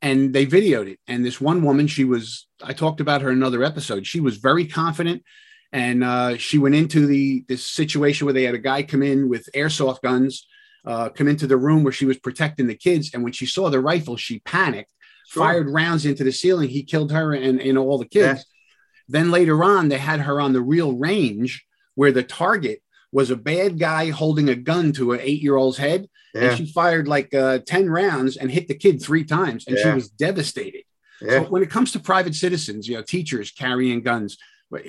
[0.00, 3.36] and they videoed it and this one woman she was i talked about her in
[3.36, 5.22] another episode she was very confident
[5.72, 9.28] and uh, she went into the this situation where they had a guy come in
[9.28, 10.46] with airsoft guns
[10.86, 13.68] uh, come into the room where she was protecting the kids and when she saw
[13.68, 14.90] the rifle she panicked
[15.26, 15.42] sure.
[15.42, 18.44] fired rounds into the ceiling he killed her and, and all the kids.
[19.08, 21.64] Then later on they had her on the real range
[21.94, 25.78] where the target was a bad guy holding a gun to an eight year old's
[25.78, 26.08] head.
[26.34, 26.48] Yeah.
[26.48, 29.66] And she fired like uh, 10 rounds and hit the kid three times.
[29.66, 29.84] And yeah.
[29.84, 30.82] she was devastated.
[31.20, 31.42] Yeah.
[31.42, 34.36] So when it comes to private citizens, you know, teachers carrying guns,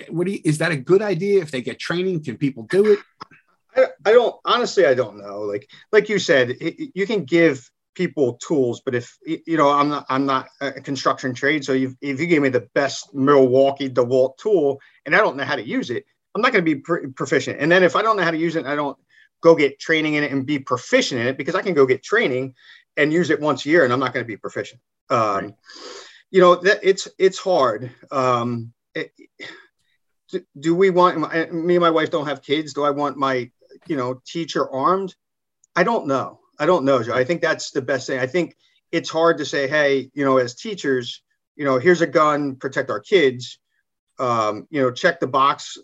[0.10, 1.41] what do you, is that a good idea?
[1.41, 2.99] If they get training, can people do it?
[3.75, 5.41] I, I don't honestly, I don't know.
[5.41, 9.89] Like, like you said, it, you can give people tools, but if you know, I'm
[9.89, 11.65] not, I'm not a construction trade.
[11.65, 15.55] So if you gave me the best Milwaukee DeWalt tool and I don't know how
[15.55, 16.05] to use it,
[16.36, 17.60] I'm not going to be proficient.
[17.60, 18.97] And then if I don't know how to use it, I don't
[19.41, 22.03] go get training in it and be proficient in it because I can go get
[22.03, 22.55] training
[22.97, 24.81] and use it once a year and I'm not going to be proficient.
[25.10, 25.53] Um, right.
[26.31, 27.91] You know, that it's, it's hard.
[28.12, 29.12] Um, it,
[30.29, 31.19] do, do we want
[31.53, 32.73] me and my wife don't have kids?
[32.73, 33.49] Do I want my,
[33.88, 35.15] you know, teacher armed?
[35.75, 36.39] I don't know.
[36.59, 37.13] I don't know, Joe.
[37.13, 38.19] I think that's the best thing.
[38.19, 38.55] I think
[38.91, 41.21] it's hard to say, hey, you know, as teachers,
[41.55, 43.59] you know, here's a gun, protect our kids
[44.19, 45.77] um, you know, check the box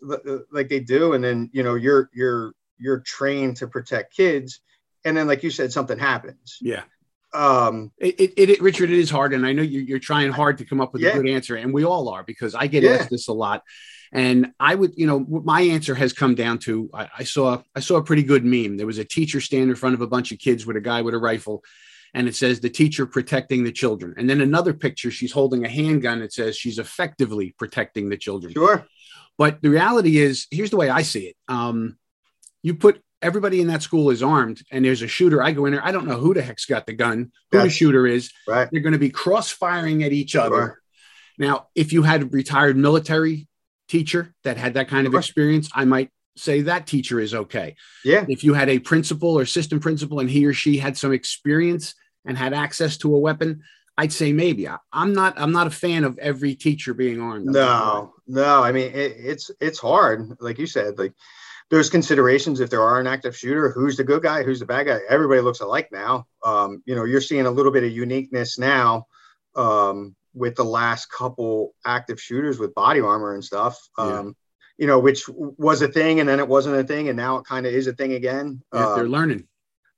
[0.51, 4.62] like they do, and then you know you're you're you're trained to protect kids,
[5.03, 6.57] and then like you said, something happens.
[6.62, 6.84] Yeah.
[7.34, 10.57] Um, it, it, it Richard, it is hard, and I know you're, you're trying hard
[10.57, 11.10] to come up with yeah.
[11.10, 12.91] a good answer, and we all are because I get yeah.
[12.91, 13.63] asked this a lot.
[14.13, 17.80] And I would, you know, my answer has come down to I, I saw I
[17.80, 18.78] saw a pretty good meme.
[18.78, 21.02] There was a teacher standing in front of a bunch of kids with a guy
[21.02, 21.63] with a rifle,
[22.13, 24.13] and it says the teacher protecting the children.
[24.17, 26.21] And then another picture, she's holding a handgun.
[26.21, 28.54] It says she's effectively protecting the children.
[28.54, 28.86] Sure.
[29.38, 31.38] But the reality is, here's the way I see it.
[31.47, 31.97] Um,
[32.62, 35.41] you put everybody in that school is armed, and there's a shooter.
[35.41, 35.86] I go in there.
[35.86, 38.32] I don't know who the heck's got the gun, who the shooter is.
[38.47, 38.67] Right.
[38.71, 40.80] They're going to be cross firing at each other.
[41.38, 43.47] Now, if you had retired military
[43.91, 47.75] teacher that had that kind of experience, I might say that teacher is okay.
[48.06, 48.25] Yeah.
[48.30, 51.93] If you had a principal or assistant principal and he or she had some experience
[52.25, 53.63] and had access to a weapon,
[53.97, 54.67] I'd say maybe.
[54.67, 55.34] I, am not.
[55.36, 57.47] I'm not a fan of every teacher being armed.
[57.47, 58.63] No, no.
[58.63, 60.38] I mean, it, it's it's hard.
[60.39, 61.13] Like you said, like
[61.69, 64.88] there's considerations if there are an active shooter, who's the good guy, who's the bad
[64.88, 64.99] guy.
[65.10, 66.25] Everybody looks alike now.
[66.43, 69.06] Um, you know, you're seeing a little bit of uniqueness now
[69.56, 73.78] um, with the last couple active shooters with body armor and stuff.
[73.98, 74.32] Um, yeah.
[74.78, 77.46] You know, which was a thing and then it wasn't a thing, and now it
[77.46, 78.63] kind of is a thing again.
[78.74, 79.48] Yeah, they're um, learning.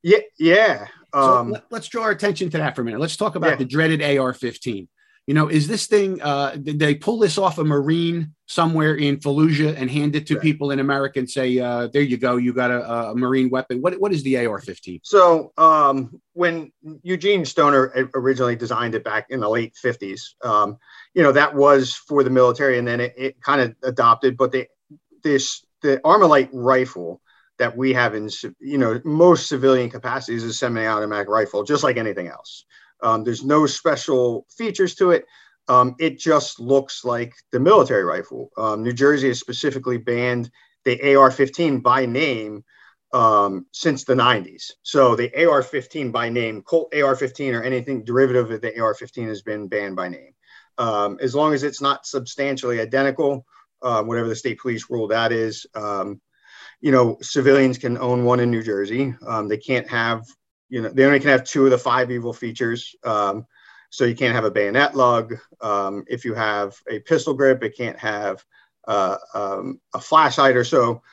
[0.01, 0.87] Yeah, yeah.
[1.13, 2.99] Um, so let, us draw our attention to that for a minute.
[2.99, 3.55] Let's talk about yeah.
[3.57, 4.87] the dreaded AR-15.
[5.25, 6.21] You know, is this thing?
[6.21, 10.33] Uh, did they pull this off a Marine somewhere in Fallujah and hand it to
[10.33, 10.43] right.
[10.43, 13.81] people in America and say, uh, "There you go, you got a, a, Marine weapon"?
[13.81, 14.99] What what is the AR-15?
[15.03, 20.77] So um, when Eugene Stoner originally designed it back in the late 50s, um,
[21.13, 24.35] you know that was for the military, and then it, it kind of adopted.
[24.35, 24.67] But the
[25.23, 27.21] this the Armalite rifle
[27.59, 31.95] that we have in you know most civilian capacities is a semi-automatic rifle, just like
[31.95, 32.65] anything else.
[33.03, 35.25] Um, there's no special features to it.
[35.67, 38.49] Um, it just looks like the military rifle.
[38.57, 40.49] Um, New Jersey has specifically banned
[40.83, 42.63] the AR-15 by name
[43.13, 44.71] um, since the 90s.
[44.81, 49.67] So the AR-15 by name, Colt AR-15 or anything derivative of the AR-15 has been
[49.67, 50.33] banned by name.
[50.77, 53.45] Um, as long as it's not substantially identical,
[53.81, 56.19] uh, whatever the state police rule that is, um,
[56.81, 59.15] you know, civilians can own one in New Jersey.
[59.25, 60.25] Um, they can't have,
[60.73, 62.95] you know, they only can have two of the five evil features.
[63.03, 63.45] Um,
[63.91, 65.35] so you can't have a bayonet lug.
[65.61, 68.43] Um, if you have a pistol grip, it can't have
[68.87, 71.03] uh, um, a flashlight or so.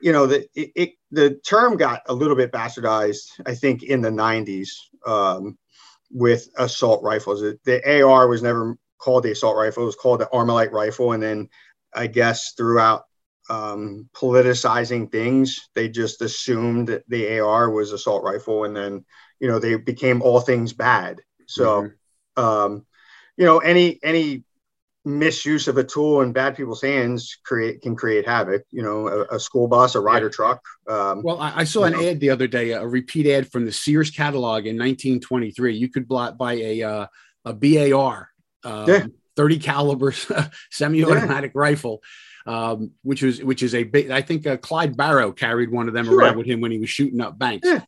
[0.00, 4.00] You know, the, it, it, the term got a little bit bastardized, I think, in
[4.00, 4.70] the 90s
[5.06, 5.58] um,
[6.10, 7.42] with assault rifles.
[7.64, 11.12] The AR was never called the assault rifle, it was called the Armalite rifle.
[11.12, 11.50] And then
[11.92, 13.04] I guess throughout
[13.52, 15.68] um, politicizing things.
[15.74, 19.04] They just assumed that the AR was assault rifle, and then
[19.40, 21.20] you know they became all things bad.
[21.46, 22.42] So, mm-hmm.
[22.42, 22.86] um,
[23.36, 24.44] you know, any any
[25.04, 28.62] misuse of a tool in bad people's hands create can create havoc.
[28.70, 30.64] You know, a, a school bus, a Ryder truck.
[30.88, 32.08] Um, well, I, I saw an know.
[32.08, 35.76] ad the other day, a repeat ad from the Sears catalog in 1923.
[35.76, 37.06] You could buy a uh,
[37.44, 38.30] a BAR.
[38.64, 39.06] Um, yeah.
[39.34, 40.12] 30 caliber
[40.70, 41.60] semi-automatic yeah.
[41.60, 42.02] rifle
[42.46, 44.10] um, which was which is a big.
[44.10, 46.18] I think uh, Clyde Barrow carried one of them sure.
[46.18, 47.68] around with him when he was shooting up banks.
[47.68, 47.82] Yeah.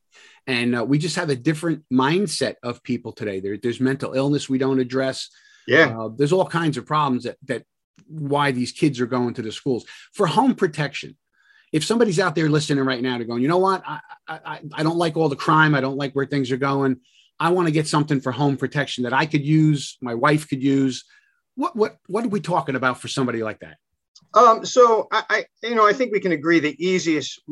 [0.47, 3.41] And uh, we just have a different mindset of people today.
[3.41, 5.31] There, there's mental illness we don't address.
[5.67, 7.65] Yeah, uh, there's all kinds of problems that that
[8.07, 11.17] why these kids are going to the schools for home protection.
[11.73, 14.83] If somebody's out there listening right now to going, you know what, I, I I
[14.83, 15.75] don't like all the crime.
[15.75, 17.01] I don't like where things are going.
[17.41, 20.63] I want to get something for home protection that I could use, my wife could
[20.63, 21.05] use.
[21.57, 23.79] What what what are we talking about for somebody like that?
[24.35, 27.43] Um, so I, I, you know, I think we can agree the easiest,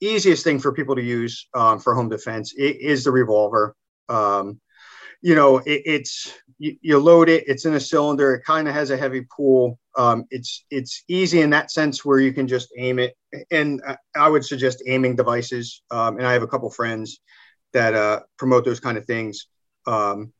[0.00, 3.74] easiest thing for people to use um, for home defense is the revolver.
[4.08, 4.60] Um,
[5.20, 8.74] you know, it, it's you, you, load it, it's in a cylinder, it kind of
[8.74, 9.78] has a heavy pull.
[9.96, 13.16] Um, it's it's easy in that sense where you can just aim it,
[13.50, 13.82] and
[14.16, 15.82] I would suggest aiming devices.
[15.90, 17.20] Um, and I have a couple friends
[17.72, 19.48] that uh, promote those kind of things.
[19.86, 20.32] Um,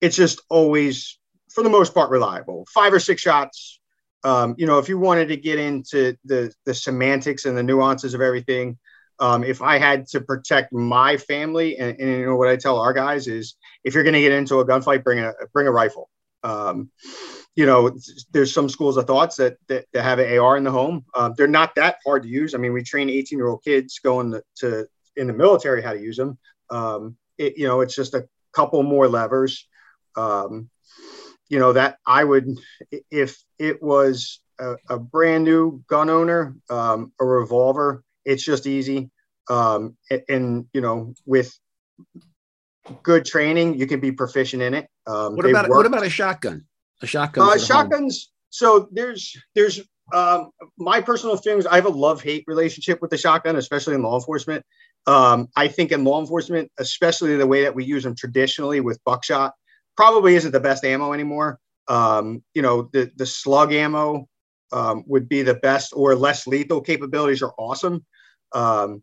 [0.00, 1.18] it's just always,
[1.50, 2.66] for the most part, reliable.
[2.72, 3.77] Five or six shots,
[4.24, 8.14] um, you know, if you wanted to get into the the semantics and the nuances
[8.14, 8.78] of everything,
[9.20, 12.78] um, if I had to protect my family, and, and, you know what I tell
[12.78, 15.72] our guys is, if you're going to get into a gunfight, bring a bring a
[15.72, 16.08] rifle.
[16.44, 16.90] Um,
[17.56, 17.90] you know,
[18.30, 21.04] there's some schools of thoughts that, that, that have an AR in the home.
[21.16, 22.54] Um, they're not that hard to use.
[22.54, 25.92] I mean, we train 18 year old kids going to, to, in the military how
[25.92, 26.38] to use them.
[26.70, 29.66] Um, it, you know, it's just a couple more levers.
[30.14, 30.70] Um,
[31.48, 32.58] you know that I would
[33.10, 38.02] if it was a, a brand new gun owner, um, a revolver.
[38.24, 39.10] It's just easy,
[39.48, 41.58] um, and, and, you know with
[43.02, 44.88] good training, you can be proficient in it.
[45.06, 46.66] Um, what about what about a shotgun?
[47.02, 47.48] A shotgun?
[47.48, 48.30] Uh, shotguns.
[48.50, 49.80] So there's there's
[50.12, 51.66] um, my personal feelings.
[51.66, 54.64] I have a love hate relationship with the shotgun, especially in law enforcement.
[55.06, 59.02] Um, I think in law enforcement, especially the way that we use them traditionally with
[59.04, 59.54] buckshot,
[59.98, 61.58] probably isn't the best ammo anymore.
[61.88, 64.28] Um, you know, the the slug ammo
[64.70, 68.06] um, would be the best, or less lethal capabilities are awesome.
[68.52, 69.02] Um,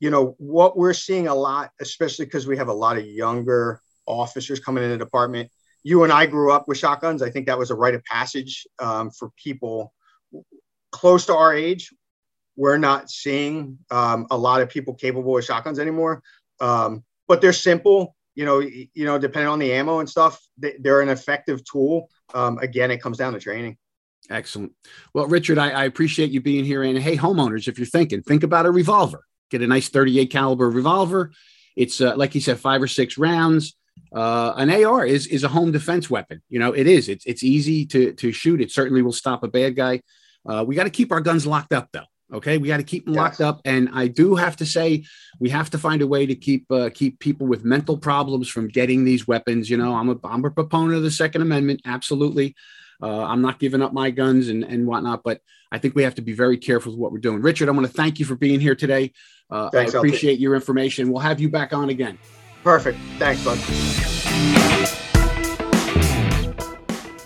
[0.00, 3.80] you know, what we're seeing a lot, especially because we have a lot of younger
[4.04, 5.50] officers coming in the department.
[5.82, 7.22] You and I grew up with shotguns.
[7.22, 9.94] I think that was a rite of passage um, for people
[10.92, 11.90] close to our age.
[12.54, 16.22] We're not seeing um, a lot of people capable of shotguns anymore,
[16.60, 21.00] um, but they're simple you know, you know, depending on the ammo and stuff, they're
[21.00, 22.08] an effective tool.
[22.32, 23.76] Um, again, it comes down to training.
[24.30, 24.72] Excellent.
[25.12, 26.82] Well, Richard, I, I, appreciate you being here.
[26.82, 29.24] And hey, homeowners, if you're thinking, think about a revolver.
[29.50, 31.32] Get a nice 38 caliber revolver.
[31.76, 33.76] It's uh, like you said, five or six rounds.
[34.14, 36.40] Uh, an AR is is a home defense weapon.
[36.48, 37.08] You know, it is.
[37.08, 38.60] It's it's easy to to shoot.
[38.60, 40.00] It certainly will stop a bad guy.
[40.48, 42.04] Uh, we got to keep our guns locked up, though.
[42.34, 43.20] Okay, we got to keep them yes.
[43.20, 45.04] locked up, and I do have to say
[45.38, 48.66] we have to find a way to keep uh, keep people with mental problems from
[48.66, 49.70] getting these weapons.
[49.70, 52.56] You know, I'm a I'm a proponent of the Second Amendment, absolutely.
[53.00, 56.16] Uh, I'm not giving up my guns and and whatnot, but I think we have
[56.16, 57.40] to be very careful with what we're doing.
[57.40, 59.12] Richard, I want to thank you for being here today.
[59.48, 61.12] Uh, Thanks, I appreciate your information.
[61.12, 62.18] We'll have you back on again.
[62.64, 62.98] Perfect.
[63.18, 64.13] Thanks, bud.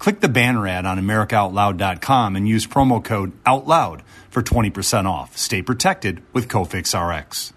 [0.00, 5.36] Click the banner ad on AmericaOutloud.com and use promo code OUTLOUD for 20% off.
[5.36, 7.52] Stay protected with Cofix RX.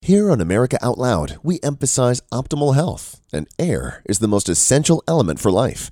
[0.00, 5.02] Here on America Out Loud, we emphasize optimal health, and air is the most essential
[5.08, 5.90] element for life.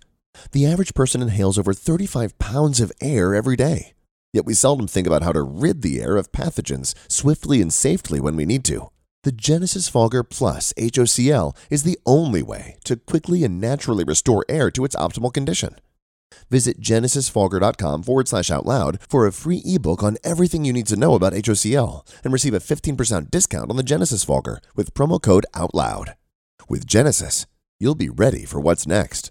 [0.53, 3.93] The average person inhales over 35 pounds of air every day.
[4.33, 8.21] Yet we seldom think about how to rid the air of pathogens swiftly and safely
[8.21, 8.91] when we need to.
[9.25, 14.71] The Genesis Fogger Plus HOCl is the only way to quickly and naturally restore air
[14.71, 15.75] to its optimal condition.
[16.51, 20.97] Visit genesisfogger.com forward slash out loud for a free ebook on everything you need to
[20.97, 25.47] know about HOCl and receive a 15% discount on the Genesis Fogger with promo code
[25.55, 26.15] OUTLOUD.
[26.69, 27.47] With Genesis,
[27.79, 29.31] you'll be ready for what's next.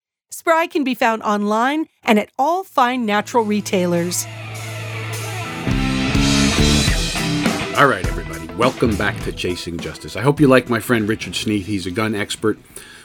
[0.33, 4.25] Spry can be found online and at all fine natural retailers.
[7.75, 10.15] All right, everybody, welcome back to Chasing Justice.
[10.15, 11.65] I hope you like my friend Richard Sneath.
[11.65, 12.57] He's a gun expert.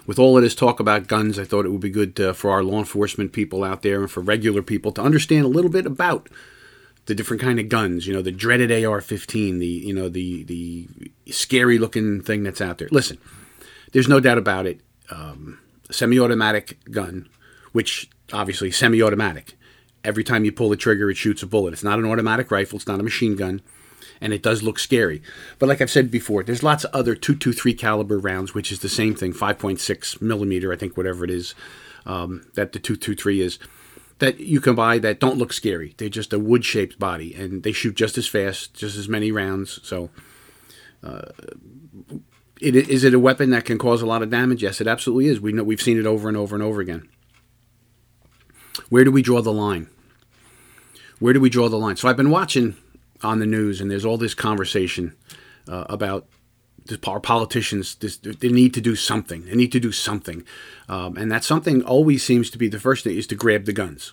[0.07, 2.53] With all of this talk about guns, I thought it would be good uh, for
[2.53, 5.85] our law enforcement people out there and for regular people to understand a little bit
[5.85, 6.29] about
[7.07, 8.07] the different kind of guns.
[8.07, 10.87] You know, the dreaded AR-15, the you know the the
[11.33, 12.89] scary looking thing that's out there.
[12.93, 13.19] Listen,
[13.91, 14.81] there's no doubt about it.
[15.11, 15.59] Um,
[15.91, 17.29] semi-automatic gun,
[17.73, 19.57] which obviously semi-automatic.
[20.05, 21.73] Every time you pull the trigger, it shoots a bullet.
[21.73, 22.77] It's not an automatic rifle.
[22.77, 23.61] It's not a machine gun
[24.21, 25.23] and it does look scary.
[25.59, 28.89] But like I've said before, there's lots of other 223 caliber rounds, which is the
[28.89, 31.55] same thing, 5.6 millimeter, I think, whatever it is
[32.05, 33.59] um, that the 223 is,
[34.19, 35.95] that you can buy that don't look scary.
[35.99, 39.31] They're just a wood shaped body and they shoot just as fast, just as many
[39.31, 39.81] rounds.
[39.83, 40.11] So,
[41.03, 41.27] uh,
[42.61, 44.63] it, is it a weapon that can cause a lot of damage?
[44.63, 45.41] Yes, it absolutely is.
[45.41, 47.09] We know we've seen it over and over and over again.
[48.89, 49.89] Where do we draw the line?
[51.19, 51.97] Where do we draw the line?
[51.97, 52.77] So I've been watching
[53.23, 55.15] on the news, and there's all this conversation
[55.69, 56.27] uh, about
[57.07, 57.97] our politicians.
[57.97, 59.47] This, they need to do something.
[59.47, 60.45] They need to do something,
[60.89, 63.73] um, and that something always seems to be the first thing is to grab the
[63.73, 64.13] guns.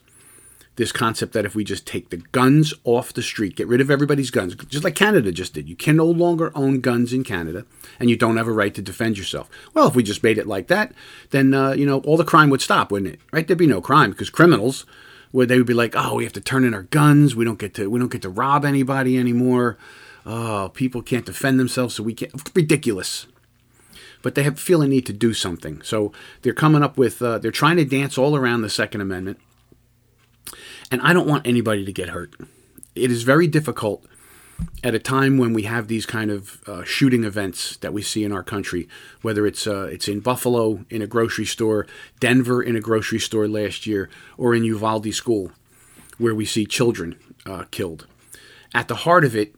[0.76, 3.92] This concept that if we just take the guns off the street, get rid of
[3.92, 5.70] everybody's guns, just like Canada just did.
[5.70, 7.66] You can no longer own guns in Canada,
[8.00, 9.52] and you don't have a right to defend yourself.
[9.76, 10.92] Well, if we just made it like that,
[11.30, 13.20] then uh, you know all the crime would stop, wouldn't it?
[13.32, 13.46] Right?
[13.46, 14.86] There'd be no crime because criminals
[15.32, 17.36] where they would be like, "Oh, we have to turn in our guns.
[17.36, 19.78] We don't get to we don't get to rob anybody anymore.
[20.26, 23.28] Oh, people can't defend themselves, so we can't." Ridiculous.
[24.24, 27.38] But they have feel a need to do something, so they're coming up with uh,
[27.38, 29.40] they're trying to dance all around the Second Amendment,
[30.94, 32.36] and I don't want anybody to get hurt.
[32.94, 34.06] It is very difficult
[34.84, 38.24] at a time when we have these kind of uh, shooting events that we see
[38.24, 38.88] in our country,
[39.24, 41.88] whether it's uh, it's in Buffalo in a grocery store,
[42.20, 45.52] Denver in a grocery store last year, or in Uvalde School,
[46.20, 48.06] where we see children uh, killed.
[48.72, 49.56] At the heart of it,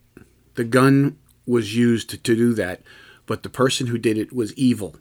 [0.54, 2.82] the gun was used to, to do that,
[3.26, 4.96] but the person who did it was evil,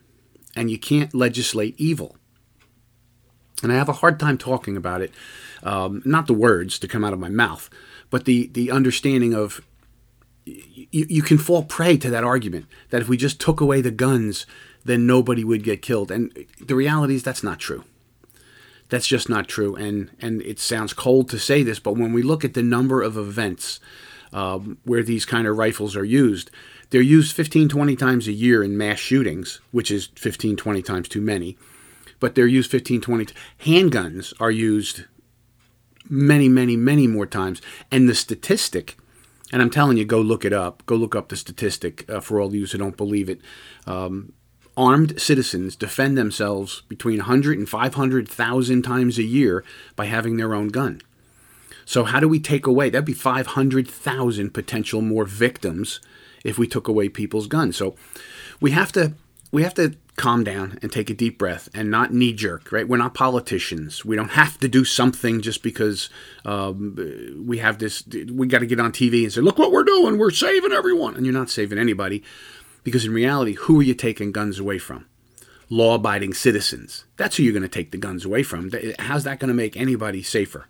[0.56, 2.16] and you can't legislate evil.
[3.64, 5.12] And I have a hard time talking about it,
[5.62, 7.70] um, not the words to come out of my mouth,
[8.10, 9.60] but the the understanding of
[10.44, 13.90] you, you can fall prey to that argument that if we just took away the
[13.90, 14.46] guns,
[14.84, 16.10] then nobody would get killed.
[16.10, 17.84] And the reality is that's not true.
[18.90, 19.74] That's just not true.
[19.74, 23.02] And and it sounds cold to say this, but when we look at the number
[23.02, 23.80] of events
[24.32, 26.50] um, where these kind of rifles are used,
[26.90, 31.08] they're used 15, 20 times a year in mass shootings, which is 15, 20 times
[31.08, 31.56] too many.
[32.24, 33.34] But they're used 15, 20.
[33.66, 35.04] Handguns are used
[36.08, 37.60] many, many, many more times.
[37.92, 38.96] And the statistic
[39.52, 40.82] and I'm telling you, go look it up.
[40.86, 43.42] Go look up the statistic uh, for all of you who don't believe it.
[43.86, 44.32] Um,
[44.74, 49.62] armed citizens defend themselves between 100 and 500,000 times a year
[49.94, 51.02] by having their own gun.
[51.84, 52.88] So how do we take away?
[52.88, 56.00] That'd be 500,000 potential more victims
[56.42, 57.76] if we took away people's guns.
[57.76, 57.96] So
[58.62, 59.12] we have to
[59.52, 62.88] we have to calm down and take a deep breath and not knee jerk, right?
[62.88, 64.04] We're not politicians.
[64.04, 66.08] We don't have to do something just because
[66.44, 69.84] um, we have this, we got to get on TV and say, look what we're
[69.84, 70.18] doing.
[70.18, 71.16] We're saving everyone.
[71.16, 72.22] And you're not saving anybody
[72.84, 75.06] because in reality, who are you taking guns away from?
[75.68, 77.06] Law abiding citizens.
[77.16, 78.70] That's who you're going to take the guns away from.
[79.00, 80.68] How's that going to make anybody safer?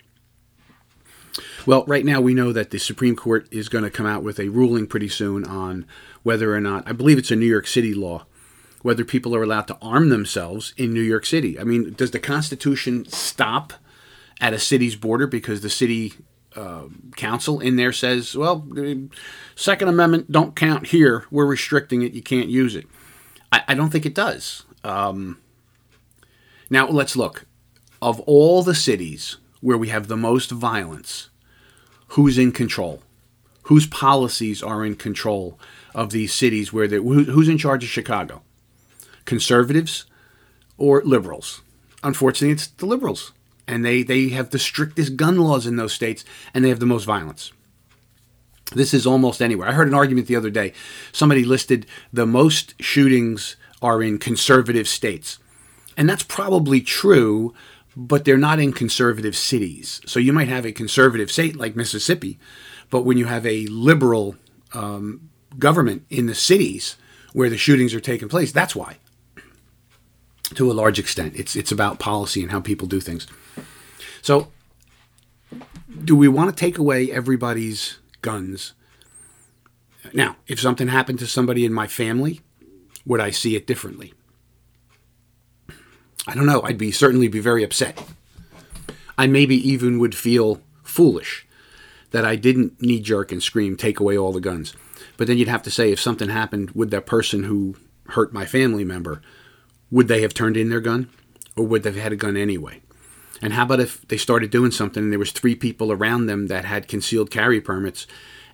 [1.66, 4.38] Well, right now we know that the Supreme Court is going to come out with
[4.38, 5.86] a ruling pretty soon on
[6.22, 8.26] whether or not, I believe it's a New York City law,
[8.84, 11.58] whether people are allowed to arm themselves in New York City.
[11.58, 13.72] I mean, does the Constitution stop
[14.42, 16.12] at a city's border because the city
[16.54, 16.82] uh,
[17.16, 18.68] council in there says, well,
[19.56, 21.24] Second Amendment don't count here.
[21.30, 22.12] We're restricting it.
[22.12, 22.84] You can't use it.
[23.50, 24.64] I, I don't think it does.
[24.84, 25.38] Um,
[26.68, 27.46] now, let's look.
[28.02, 31.30] Of all the cities where we have the most violence,
[32.08, 33.02] who's in control?
[33.62, 35.58] Whose policies are in control
[35.94, 38.42] of these cities where they, who's in charge of Chicago?
[39.24, 40.04] Conservatives
[40.76, 41.62] or liberals?
[42.02, 43.32] Unfortunately, it's the liberals.
[43.66, 46.86] And they, they have the strictest gun laws in those states, and they have the
[46.86, 47.52] most violence.
[48.74, 49.68] This is almost anywhere.
[49.68, 50.72] I heard an argument the other day.
[51.12, 55.38] Somebody listed the most shootings are in conservative states.
[55.96, 57.54] And that's probably true,
[57.96, 60.00] but they're not in conservative cities.
[60.06, 62.38] So you might have a conservative state like Mississippi,
[62.90, 64.36] but when you have a liberal
[64.72, 66.96] um, government in the cities
[67.32, 68.96] where the shootings are taking place, that's why.
[70.54, 73.26] To a large extent, it's it's about policy and how people do things.
[74.22, 74.48] So,
[76.04, 78.74] do we want to take away everybody's guns?
[80.12, 82.40] Now, if something happened to somebody in my family,
[83.04, 84.14] would I see it differently?
[86.26, 86.62] I don't know.
[86.62, 88.02] I'd be certainly be very upset.
[89.18, 91.46] I maybe even would feel foolish
[92.10, 94.74] that I didn't knee jerk and scream, take away all the guns.
[95.16, 97.76] But then you'd have to say, if something happened with that person who
[98.10, 99.20] hurt my family member,
[99.90, 101.10] would they have turned in their gun,
[101.56, 102.80] or would they have had a gun anyway?
[103.42, 106.46] And how about if they started doing something and there was three people around them
[106.46, 108.06] that had concealed carry permits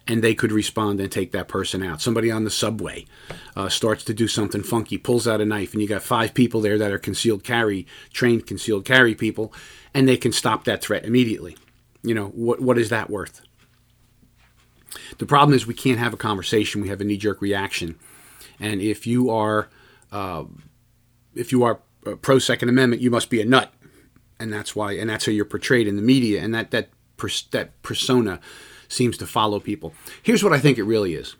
[0.07, 2.01] and they could respond and take that person out.
[2.01, 3.07] Somebody on the subway
[3.55, 6.61] uh, starts to do something funky, pulls out a knife, and you got five people
[6.61, 9.53] there that are concealed carry, trained concealed carry people,
[9.95, 11.57] and they can stop that threat immediately.
[12.03, 13.43] You know, what, what is that worth?
[15.18, 16.81] The problem is we can't have a conversation.
[16.81, 17.97] We have a knee jerk reaction.
[18.59, 19.68] And if you are,
[20.11, 20.45] uh,
[21.35, 23.72] if you are uh, pro Second Amendment, you must be a nut,
[24.39, 26.91] and that's why, and that's how you're portrayed in the media, and that that
[27.51, 28.41] that persona
[28.89, 29.95] seems to follow people.
[30.22, 31.37] Here's what I think it really is.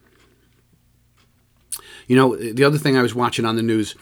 [2.07, 3.95] You know, the other thing I was watching on the news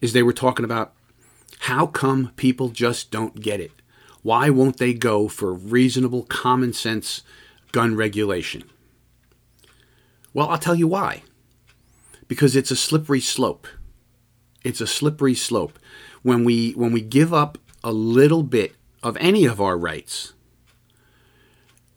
[0.00, 0.94] is they were talking about
[1.60, 3.72] how come people just don't get it?
[4.22, 7.22] Why won't they go for reasonable, common sense
[7.72, 8.64] gun regulation?
[10.32, 11.22] Well, I'll tell you why.
[12.28, 13.66] Because it's a slippery slope.
[14.62, 15.78] It's a slippery slope.
[16.22, 20.34] When we when we give up a little bit of any of our rights,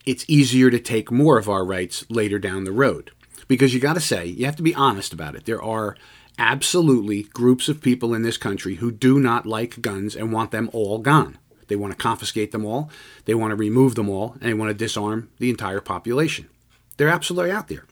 [0.05, 3.11] it's easier to take more of our rights later down the road.
[3.47, 5.45] Because you got to say, you have to be honest about it.
[5.45, 5.97] There are
[6.39, 10.69] absolutely groups of people in this country who do not like guns and want them
[10.73, 11.37] all gone.
[11.67, 12.89] They want to confiscate them all,
[13.25, 16.49] they want to remove them all, and they want to disarm the entire population.
[16.97, 17.85] They're absolutely out there.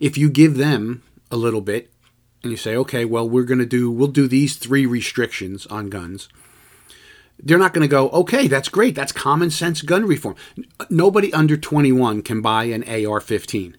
[0.00, 1.90] If you give them a little bit
[2.44, 5.88] and you say, okay, well, we're going to do, we'll do these three restrictions on
[5.88, 6.28] guns
[7.42, 8.94] they're not going to go, okay, that's great.
[8.94, 10.36] That's common sense gun reform.
[10.88, 13.76] Nobody under 21 can buy an AR 15.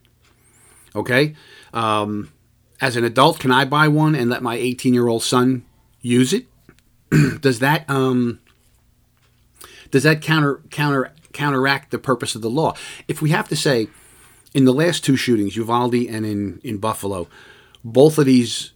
[0.96, 1.36] Okay?
[1.74, 2.32] Um,
[2.82, 5.66] as an adult, can I buy one and let my 18 year old son
[6.02, 6.46] use it?
[7.42, 8.40] does that um,
[9.92, 12.76] does that counter counter counteract the purpose of the law?
[13.08, 13.88] If we have to say,
[14.54, 17.28] in the last two shootings, Uvalde and in, in Buffalo,
[17.86, 18.74] both of these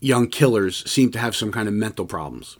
[0.00, 2.56] young killers seem to have some kind of mental problems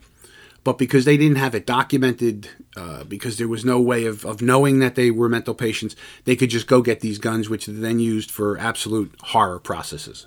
[0.65, 4.41] but because they didn't have it documented, uh, because there was no way of, of
[4.41, 5.95] knowing that they were mental patients,
[6.25, 10.27] they could just go get these guns, which they then used for absolute horror processes.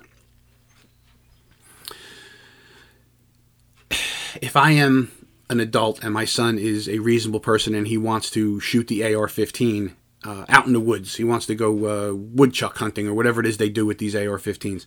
[4.40, 5.10] If I am
[5.50, 9.14] an adult and my son is a reasonable person and he wants to shoot the
[9.14, 13.14] AR 15 uh, out in the woods, he wants to go uh, woodchuck hunting or
[13.14, 14.86] whatever it is they do with these AR 15s,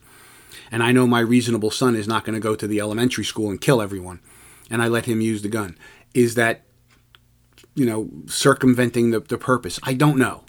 [0.72, 3.50] and I know my reasonable son is not going to go to the elementary school
[3.50, 4.22] and kill everyone
[4.72, 5.78] and I let him use the gun.
[6.14, 6.64] Is that,
[7.76, 9.80] you know, circumventing the, the purpose?
[9.84, 10.46] I don't know.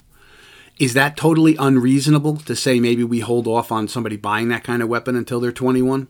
[0.79, 4.81] Is that totally unreasonable to say maybe we hold off on somebody buying that kind
[4.81, 6.07] of weapon until they're 21?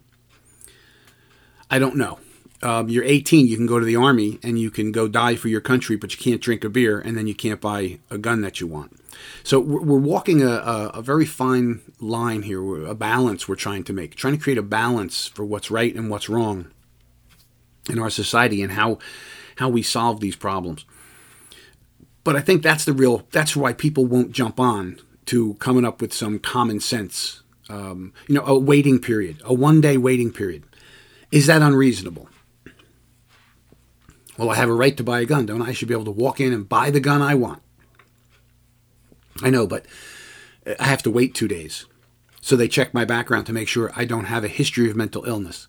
[1.70, 2.20] I don't know.
[2.62, 5.50] Um, you're 18, you can go to the army and you can go die for
[5.50, 8.42] your country, but you can't drink a beer and then you can't buy a gun
[8.42, 8.98] that you want.
[9.44, 13.94] So we're, walking a, a, a, very fine line here, a balance we're trying to
[13.94, 16.72] make, trying to create a balance for what's right and what's wrong
[17.90, 19.00] in our society and how
[19.58, 20.86] how we solve these problems.
[22.24, 26.02] But I think that's the real that's why people won't jump on to coming up
[26.02, 27.42] with some common sense.
[27.70, 30.64] Um, you know, a waiting period, a one day waiting period.
[31.32, 32.30] Is that unreasonable?
[34.38, 35.70] Well, I have a right to buy a gun, don't I?
[35.70, 37.63] I should be able to walk in and buy the gun I want.
[39.42, 39.86] I know, but
[40.80, 41.86] I have to wait two days.
[42.42, 45.26] So they check my background to make sure I don't have a history of mental
[45.26, 45.68] illness.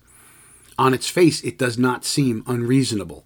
[0.77, 3.23] On its face, it does not seem unreasonable.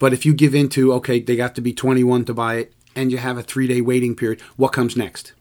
[0.00, 2.72] But if you give in to, okay, they got to be 21 to buy it,
[2.96, 5.32] and you have a three day waiting period, what comes next?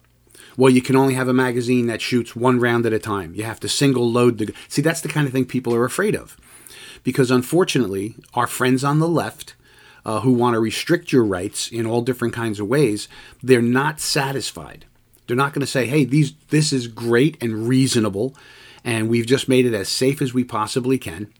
[0.56, 3.34] Well, you can only have a magazine that shoots one round at a time.
[3.34, 4.54] You have to single load the.
[4.68, 6.38] See, that's the kind of thing people are afraid of.
[7.04, 9.56] Because unfortunately, our friends on the left
[10.06, 13.08] uh, who want to restrict your rights in all different kinds of ways,
[13.42, 14.86] they're not satisfied.
[15.28, 18.36] They're not going to say, hey, these, this is great and reasonable,
[18.84, 21.32] and we've just made it as safe as we possibly can.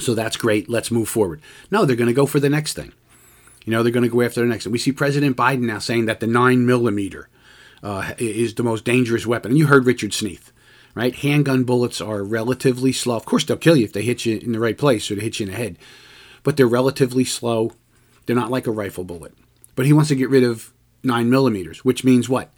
[0.00, 0.68] So that's great.
[0.68, 1.40] Let's move forward.
[1.70, 2.92] No, they're going to go for the next thing.
[3.64, 4.66] You know, they're going to go after the next.
[4.66, 7.28] And we see President Biden now saying that the nine millimeter
[7.82, 9.52] uh, is the most dangerous weapon.
[9.52, 10.52] And you heard Richard Sneath,
[10.94, 11.14] right?
[11.14, 13.16] Handgun bullets are relatively slow.
[13.16, 15.22] Of course, they'll kill you if they hit you in the right place or they
[15.22, 15.78] hit you in the head,
[16.44, 17.72] but they're relatively slow.
[18.26, 19.34] They're not like a rifle bullet.
[19.74, 20.72] But he wants to get rid of
[21.02, 22.52] nine millimeters, which means what?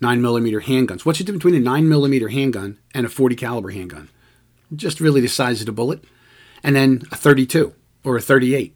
[0.00, 1.06] Nine millimeter handguns.
[1.06, 4.08] What's the difference between a nine millimeter handgun and a 40 caliber handgun?
[4.74, 6.02] Just really the size of the bullet
[6.64, 7.72] and then a 32
[8.04, 8.74] or a 38.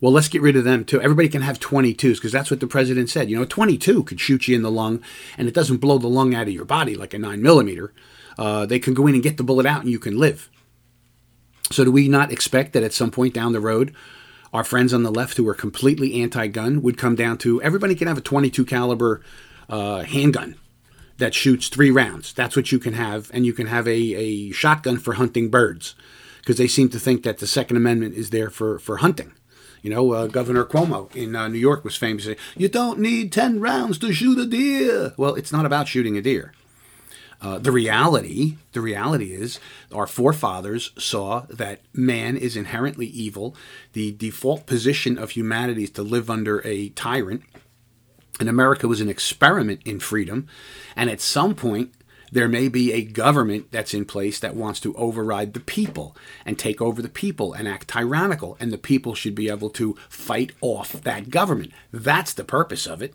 [0.00, 1.00] Well, let's get rid of them too.
[1.00, 3.28] Everybody can have 22s because that's what the president said.
[3.28, 5.02] You know, 22 could shoot you in the lung
[5.36, 7.92] and it doesn't blow the lung out of your body like a 9 millimeter.
[8.38, 10.48] Uh, they can go in and get the bullet out and you can live.
[11.70, 13.94] So, do we not expect that at some point down the road,
[14.52, 18.08] our friends on the left who are completely anti-gun would come down to everybody can
[18.08, 19.20] have a 22 caliber
[19.68, 20.56] uh, handgun
[21.18, 22.32] that shoots three rounds.
[22.32, 25.94] That's what you can have, and you can have a, a shotgun for hunting birds
[26.38, 29.34] because they seem to think that the Second Amendment is there for, for hunting.
[29.82, 32.28] You know, uh, Governor Cuomo in uh, New York was famous.
[32.56, 35.12] You don't need 10 rounds to shoot a deer.
[35.16, 36.52] Well, it's not about shooting a deer.
[37.40, 39.60] Uh, the reality, the reality is,
[39.92, 43.54] our forefathers saw that man is inherently evil.
[43.92, 47.42] The default position of humanity is to live under a tyrant.
[48.40, 50.48] And America was an experiment in freedom.
[50.96, 51.92] And at some point,
[52.30, 56.58] there may be a government that's in place that wants to override the people and
[56.58, 60.52] take over the people and act tyrannical, and the people should be able to fight
[60.60, 61.72] off that government.
[61.92, 63.14] That's the purpose of it.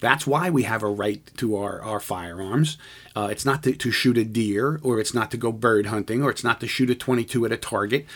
[0.00, 2.78] That's why we have a right to our, our firearms.
[3.16, 6.22] Uh, it's not to, to shoot a deer, or it's not to go bird hunting,
[6.22, 8.06] or it's not to shoot a 22 at a target.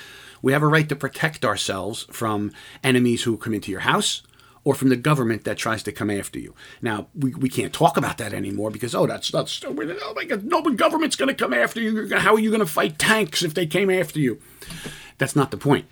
[0.43, 2.53] We have a right to protect ourselves from
[2.83, 4.23] enemies who come into your house,
[4.65, 6.55] or from the government that tries to come after you.
[6.81, 9.99] Now, we, we can't talk about that anymore because, oh, that's stupid.
[10.03, 12.17] Oh my God, no government's going to come after you.
[12.17, 14.41] How are you going to fight tanks if they came after you?
[15.19, 15.87] That's not the point.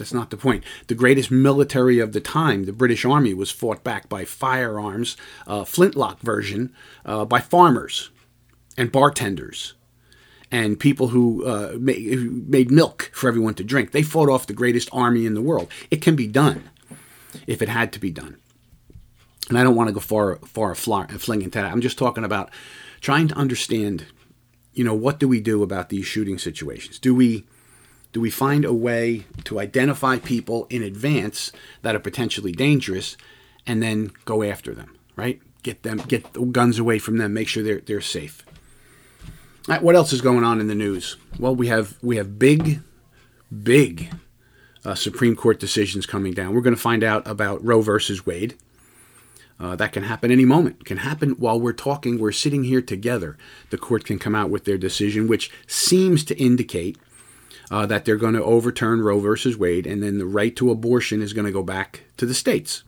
[0.00, 0.64] That's not the point.
[0.88, 5.64] The greatest military of the time, the British Army, was fought back by firearms, uh,
[5.64, 6.74] flintlock version,
[7.04, 8.10] uh, by farmers
[8.76, 9.74] and bartenders
[10.50, 13.92] and people who uh, made, milk for everyone to drink.
[13.92, 15.70] They fought off the greatest army in the world.
[15.90, 16.70] It can be done
[17.46, 18.36] if it had to be done.
[19.48, 21.70] And I don't want to go far, far fling into that.
[21.72, 22.50] I'm just talking about
[23.00, 24.06] trying to understand,
[24.72, 26.98] you know, what do we do about these shooting situations?
[26.98, 27.46] Do we
[28.12, 31.52] do we find a way to identify people in advance
[31.82, 33.16] that are potentially dangerous
[33.66, 35.40] and then go after them, right?
[35.62, 38.44] Get them get the guns away from them, make sure they're they're safe.
[39.66, 41.16] What else is going on in the news?
[41.38, 42.80] Well, we have we have big
[43.62, 44.12] big
[44.84, 46.54] uh, Supreme Court decisions coming down.
[46.54, 48.56] We're going to find out about Roe versus Wade.
[49.58, 50.78] Uh, that can happen any moment.
[50.80, 52.18] It can happen while we're talking.
[52.18, 53.36] We're sitting here together.
[53.68, 56.96] The court can come out with their decision, which seems to indicate
[57.70, 61.22] uh, that they're going to overturn Roe versus Wade, and then the right to abortion
[61.22, 62.82] is going to go back to the states.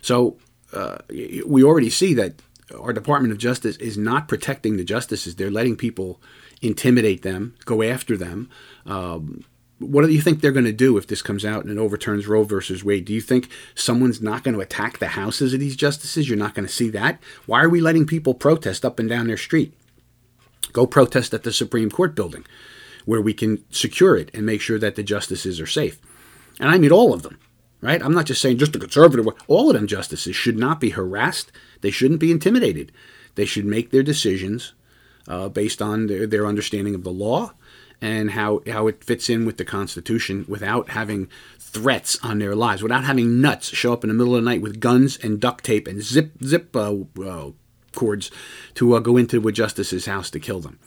[0.00, 0.38] So
[0.72, 0.98] uh,
[1.46, 2.34] we already see that
[2.78, 5.36] our Department of Justice is not protecting the justices.
[5.36, 6.20] They're letting people
[6.62, 8.48] intimidate them, go after them.
[8.86, 9.44] Um,
[9.78, 12.28] what do you think they're going to do if this comes out and it overturns
[12.28, 13.04] Roe versus Wade?
[13.04, 16.28] Do you think someone's not going to attack the houses of these justices?
[16.28, 17.20] You're not going to see that?
[17.46, 19.74] Why are we letting people protest up and down their street?
[20.72, 22.46] Go protest at the Supreme Court building
[23.04, 26.00] where we can secure it and make sure that the justices are safe.
[26.60, 27.38] And I mean all of them,
[27.80, 28.02] right?
[28.02, 29.26] I'm not just saying just the conservative.
[29.48, 31.52] All of them justices should not be harassed.
[31.80, 32.92] They shouldn't be intimidated.
[33.34, 34.74] They should make their decisions
[35.28, 37.52] uh, based on their, their understanding of the law
[38.00, 41.28] and how, how it fits in with the Constitution without having
[41.58, 44.60] threats on their lives, without having nuts show up in the middle of the night
[44.60, 46.94] with guns and duct tape and zip zip uh,
[47.24, 47.50] uh,
[47.94, 48.30] cords
[48.74, 50.78] to uh, go into a justice's house to kill them.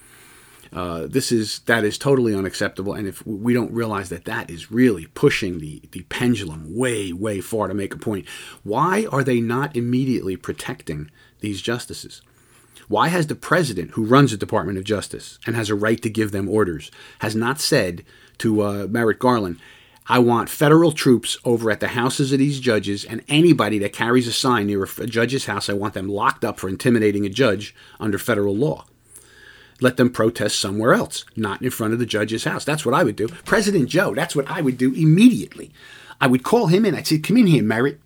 [0.73, 4.71] Uh, this is that is totally unacceptable, and if we don't realize that that is
[4.71, 8.27] really pushing the the pendulum way way far to make a point,
[8.63, 11.09] why are they not immediately protecting
[11.39, 12.21] these justices?
[12.87, 16.09] Why has the president, who runs the Department of Justice and has a right to
[16.09, 18.05] give them orders, has not said
[18.39, 19.59] to uh, Merrick Garland,
[20.07, 24.27] I want federal troops over at the houses of these judges, and anybody that carries
[24.27, 27.73] a sign near a judge's house, I want them locked up for intimidating a judge
[27.99, 28.85] under federal law.
[29.81, 32.63] Let them protest somewhere else, not in front of the judge's house.
[32.63, 33.27] That's what I would do.
[33.27, 35.71] President Joe, that's what I would do immediately.
[36.21, 36.95] I would call him in.
[36.95, 37.99] I'd say, Come in here, Merrick.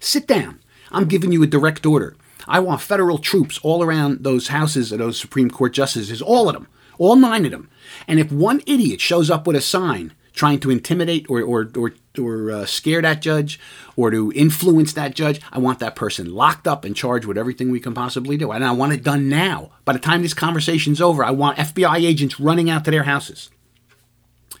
[0.00, 0.60] Sit down.
[0.90, 2.16] I'm giving you a direct order.
[2.48, 6.54] I want federal troops all around those houses of those Supreme Court justices, all of
[6.54, 6.66] them,
[6.98, 7.70] all nine of them.
[8.08, 11.92] And if one idiot shows up with a sign trying to intimidate or, or, or,
[12.18, 13.60] or uh, scare that judge
[13.96, 17.70] or to influence that judge, I want that person locked up and charged with everything
[17.70, 18.50] we can possibly do.
[18.50, 19.72] And I want it done now.
[19.84, 23.50] By the time this conversation's over, I want FBI agents running out to their houses.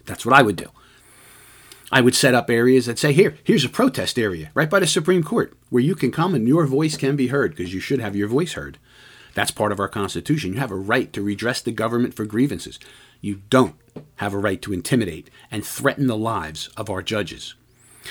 [0.04, 0.70] That's what I would do.
[1.90, 4.86] I would set up areas that say, here, here's a protest area right by the
[4.86, 8.00] Supreme Court where you can come and your voice can be heard because you should
[8.00, 8.78] have your voice heard.
[9.34, 10.54] That's part of our Constitution.
[10.54, 12.78] You have a right to redress the government for grievances.
[13.20, 13.76] You don't
[14.16, 17.54] have a right to intimidate and threaten the lives of our judges.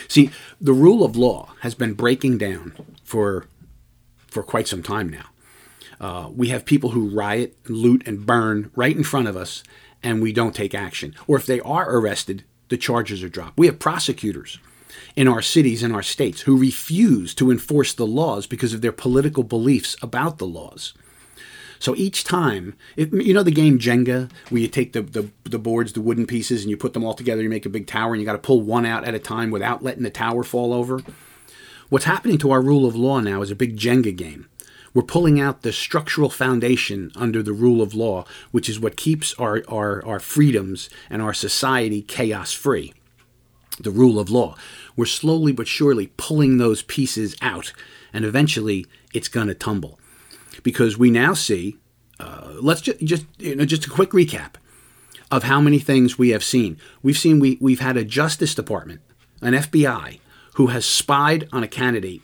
[0.08, 2.74] See, the rule of law has been breaking down
[3.04, 3.46] for,
[4.28, 5.26] for quite some time now.
[6.00, 9.64] Uh, we have people who riot, loot, and burn right in front of us,
[10.02, 11.14] and we don't take action.
[11.28, 13.58] Or if they are arrested, the charges are dropped.
[13.58, 14.58] We have prosecutors
[15.16, 18.92] in our cities and our states who refuse to enforce the laws because of their
[18.92, 20.94] political beliefs about the laws.
[21.82, 25.94] So each time, you know the game Jenga, where you take the, the, the boards,
[25.94, 28.22] the wooden pieces, and you put them all together, you make a big tower, and
[28.22, 31.02] you got to pull one out at a time without letting the tower fall over?
[31.90, 34.48] What's happening to our rule of law now is a big Jenga game.
[34.94, 39.34] We're pulling out the structural foundation under the rule of law, which is what keeps
[39.40, 42.94] our, our, our freedoms and our society chaos free.
[43.80, 44.56] The rule of law.
[44.96, 47.74] We're slowly but surely pulling those pieces out,
[48.14, 49.98] and eventually it's going to tumble
[50.64, 51.78] because we now see.
[52.20, 54.56] Uh, let's just just you know, just a quick recap
[55.32, 56.78] of how many things we have seen.
[57.02, 59.02] We've seen we we've had a Justice Department,
[59.42, 60.20] an FBI,
[60.56, 62.22] who has spied on a candidate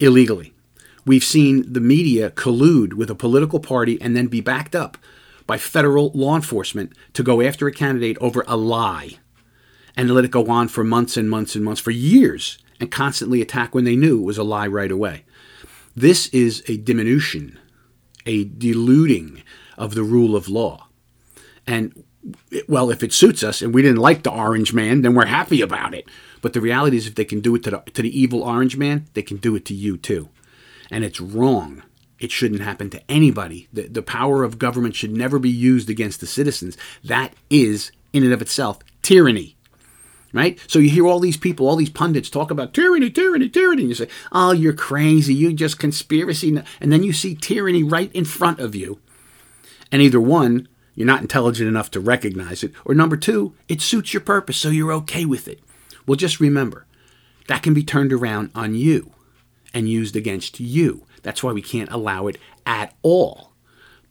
[0.00, 0.54] illegally.
[1.04, 4.98] We've seen the media collude with a political party and then be backed up
[5.46, 9.18] by federal law enforcement to go after a candidate over a lie
[9.96, 13.40] and let it go on for months and months and months, for years, and constantly
[13.40, 15.24] attack when they knew it was a lie right away.
[15.96, 17.58] This is a diminution
[18.28, 19.42] a diluting
[19.76, 20.86] of the rule of law.
[21.66, 22.04] And
[22.68, 25.60] well, if it suits us and we didn't like the orange man, then we're happy
[25.62, 26.08] about it.
[26.42, 28.76] But the reality is, if they can do it to the, to the evil orange
[28.76, 30.28] man, they can do it to you too.
[30.90, 31.82] And it's wrong.
[32.18, 33.68] It shouldn't happen to anybody.
[33.72, 36.76] The, the power of government should never be used against the citizens.
[37.02, 39.56] That is, in and of itself, tyranny
[40.32, 40.58] right?
[40.66, 43.82] So you hear all these people, all these pundits talk about tyranny, tyranny, tyranny.
[43.82, 45.34] And you say, oh, you're crazy.
[45.34, 46.60] You just conspiracy.
[46.80, 49.00] And then you see tyranny right in front of you.
[49.90, 54.12] And either one, you're not intelligent enough to recognize it, or number two, it suits
[54.12, 55.60] your purpose, so you're okay with it.
[56.06, 56.86] Well, just remember,
[57.46, 59.12] that can be turned around on you
[59.72, 61.06] and used against you.
[61.22, 63.52] That's why we can't allow it at all.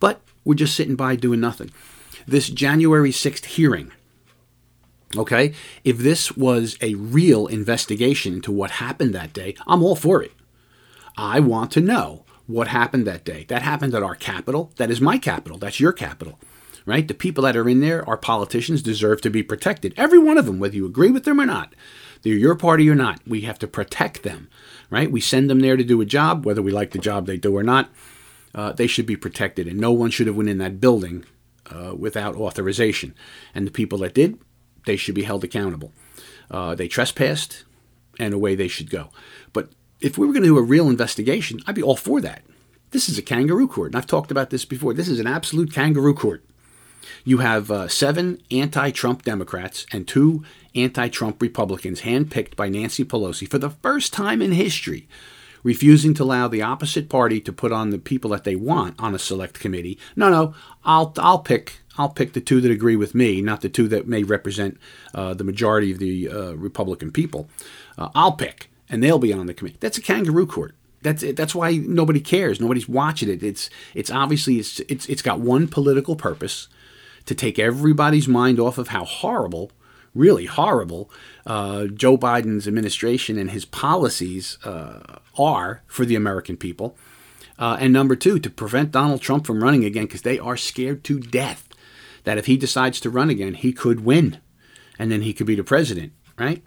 [0.00, 1.70] But we're just sitting by doing nothing.
[2.26, 3.92] This January 6th hearing
[5.16, 5.52] Okay?
[5.84, 10.32] If this was a real investigation into what happened that day, I'm all for it.
[11.16, 13.44] I want to know what happened that day.
[13.48, 14.72] That happened at our capital.
[14.76, 15.58] That is my capital.
[15.58, 16.38] That's your capital.
[16.86, 17.06] Right?
[17.06, 19.92] The people that are in there, our politicians, deserve to be protected.
[19.96, 21.74] Every one of them, whether you agree with them or not.
[22.22, 23.20] They're your party or not.
[23.26, 24.48] We have to protect them.
[24.88, 25.10] Right?
[25.10, 27.54] We send them there to do a job, whether we like the job they do
[27.54, 27.90] or not.
[28.54, 31.26] Uh, they should be protected, and no one should have went in that building
[31.70, 33.14] uh, without authorization.
[33.54, 34.38] And the people that did,
[34.88, 35.92] they should be held accountable.
[36.50, 37.64] Uh, they trespassed,
[38.18, 39.10] and away they should go.
[39.52, 39.70] But
[40.00, 42.42] if we were going to do a real investigation, I'd be all for that.
[42.90, 44.94] This is a kangaroo court, and I've talked about this before.
[44.94, 46.42] This is an absolute kangaroo court.
[47.24, 50.42] You have uh, seven anti Trump Democrats and two
[50.74, 55.06] anti Trump Republicans handpicked by Nancy Pelosi for the first time in history,
[55.62, 59.14] refusing to allow the opposite party to put on the people that they want on
[59.14, 59.98] a select committee.
[60.16, 63.68] No, no, I'll, I'll pick I'll pick the two that agree with me, not the
[63.68, 64.78] two that may represent
[65.14, 67.48] uh, the majority of the uh, Republican people.
[67.98, 69.78] Uh, I'll pick, and they'll be on the committee.
[69.80, 70.74] That's a kangaroo court.
[71.02, 71.36] That's it.
[71.36, 72.60] That's why nobody cares.
[72.60, 73.42] Nobody's watching it.
[73.42, 76.68] It's it's obviously it's it's it's got one political purpose
[77.26, 79.70] to take everybody's mind off of how horrible,
[80.14, 81.10] really horrible,
[81.46, 86.96] uh, Joe Biden's administration and his policies uh, are for the American people.
[87.58, 91.04] Uh, and number two, to prevent Donald Trump from running again because they are scared
[91.04, 91.67] to death
[92.24, 94.40] that if he decides to run again, he could win
[94.98, 96.62] and then he could be the president, right?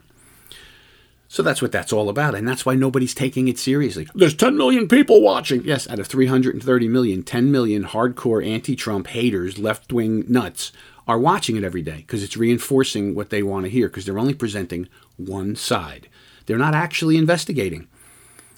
[1.28, 2.34] So that's what that's all about.
[2.34, 4.06] And that's why nobody's taking it seriously.
[4.14, 5.64] There's 10 million people watching.
[5.64, 10.72] Yes, out of 330 million, 10 million hardcore anti Trump haters, left wing nuts
[11.08, 14.18] are watching it every day because it's reinforcing what they want to hear because they're
[14.18, 16.08] only presenting one side.
[16.44, 17.88] They're not actually investigating.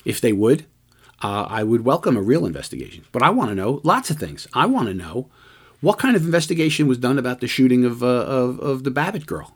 [0.05, 0.67] If they would,
[1.23, 3.05] uh, I would welcome a real investigation.
[3.13, 4.49] But I want to know lots of things.
[4.53, 5.31] I want to know
[5.85, 9.26] what kind of investigation was done about the shooting of, uh, of, of, the Babbitt
[9.26, 9.55] girl.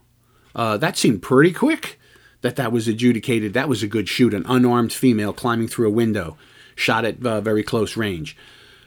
[0.55, 1.99] Uh, that seemed pretty quick
[2.43, 3.55] that that was adjudicated.
[3.55, 4.35] That was a good shoot.
[4.35, 6.37] An unarmed female climbing through a window,
[6.75, 8.37] shot at uh, very close range.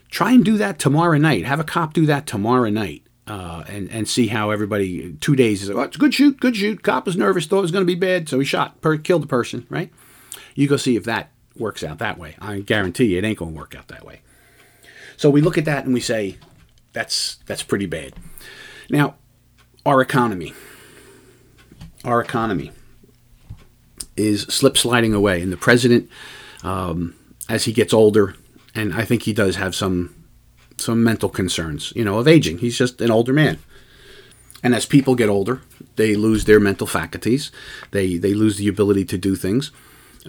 [0.10, 1.46] Try and do that tomorrow night.
[1.46, 3.04] Have a cop do that tomorrow night.
[3.28, 5.70] Uh, and and see how everybody two days is.
[5.70, 6.84] like, Oh, it's a good shoot, good shoot.
[6.84, 9.24] Cop was nervous, thought it was going to be bad, so he shot, per, killed
[9.24, 9.66] the person.
[9.70, 9.92] Right?
[10.54, 12.36] You go see if that works out that way.
[12.40, 14.22] I guarantee you, it ain't going to work out that way.
[15.18, 16.38] So we look at that and we say,
[16.94, 18.14] that's that's pretty bad.
[18.90, 19.16] Now,
[19.86, 20.54] our economy,
[22.04, 22.72] our economy
[24.18, 26.10] is slip sliding away, and the president,
[26.64, 27.16] um,
[27.50, 28.36] as he gets older,
[28.76, 30.16] and I think he does have some
[30.78, 32.60] some mental concerns, you know, of aging.
[32.60, 33.60] He's just an older man.
[34.64, 35.62] And as people get older,
[35.96, 37.52] they lose their mental faculties.
[37.92, 39.72] They they lose the ability to do things.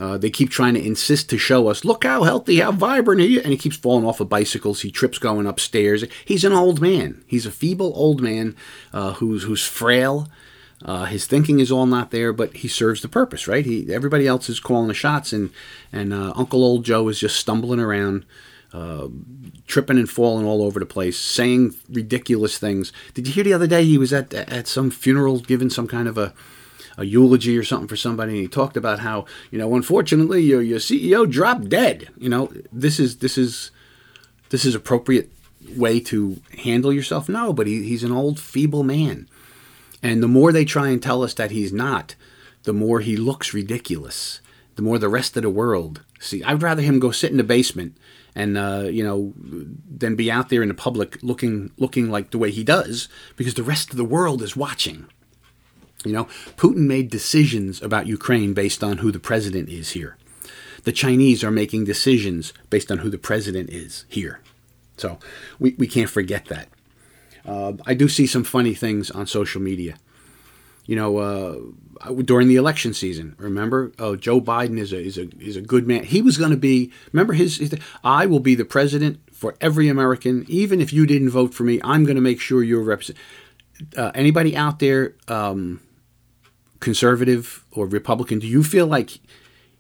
[0.00, 3.36] Uh, they keep trying to insist to show us, look how healthy, how vibrant he
[3.36, 3.42] is.
[3.42, 4.80] And he keeps falling off of bicycles.
[4.80, 6.04] He trips going upstairs.
[6.24, 7.22] He's an old man.
[7.26, 8.56] He's a feeble old man
[8.92, 10.28] uh, who's who's frail.
[10.84, 13.64] Uh, his thinking is all not there, but he serves the purpose, right?
[13.64, 15.50] He everybody else is calling the shots, and
[15.92, 18.24] and uh, Uncle Old Joe is just stumbling around,
[18.72, 19.06] uh,
[19.66, 22.92] tripping and falling all over the place, saying ridiculous things.
[23.14, 26.08] Did you hear the other day he was at at some funeral giving some kind
[26.08, 26.34] of a
[26.96, 30.62] a eulogy or something for somebody, and he talked about how you know, unfortunately, your
[30.62, 32.08] your CEO dropped dead.
[32.16, 33.70] You know, this is this is
[34.50, 35.30] this is appropriate
[35.76, 37.28] way to handle yourself.
[37.28, 39.28] No, but he, he's an old feeble man,
[40.02, 42.14] and the more they try and tell us that he's not,
[42.64, 44.40] the more he looks ridiculous.
[44.74, 46.42] The more the rest of the world see.
[46.42, 47.96] I'd rather him go sit in the basement
[48.34, 52.38] and uh, you know than be out there in the public looking looking like the
[52.38, 55.06] way he does because the rest of the world is watching.
[56.04, 56.24] You know,
[56.56, 60.16] Putin made decisions about Ukraine based on who the president is here.
[60.84, 64.40] The Chinese are making decisions based on who the president is here.
[64.96, 65.18] So
[65.58, 66.68] we, we can't forget that.
[67.44, 69.96] Uh, I do see some funny things on social media.
[70.86, 75.28] You know, uh, during the election season, remember, oh, Joe Biden is a is a
[75.38, 76.02] is a good man.
[76.02, 76.92] He was going to be.
[77.12, 77.74] Remember his, his.
[78.02, 81.80] I will be the president for every American, even if you didn't vote for me.
[81.84, 83.22] I'm going to make sure you're represented.
[83.96, 85.80] Uh, anybody out there um,
[86.82, 89.20] conservative or Republican, do you feel like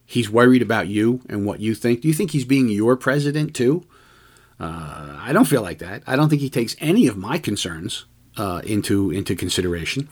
[0.06, 2.00] he's worried about you and what you think?
[2.00, 3.84] Do you think he's being your president too?
[4.58, 6.02] Uh, I don't feel like that.
[6.06, 10.08] I don't think he takes any of my concerns uh, into into consideration.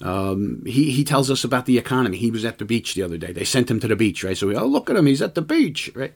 [0.00, 2.16] Um, he, he tells us about the economy.
[2.16, 3.32] He was at the beach the other day.
[3.32, 4.36] They sent him to the beach, right?
[4.36, 5.06] So we, oh, look at him.
[5.06, 6.14] He's at the beach, right?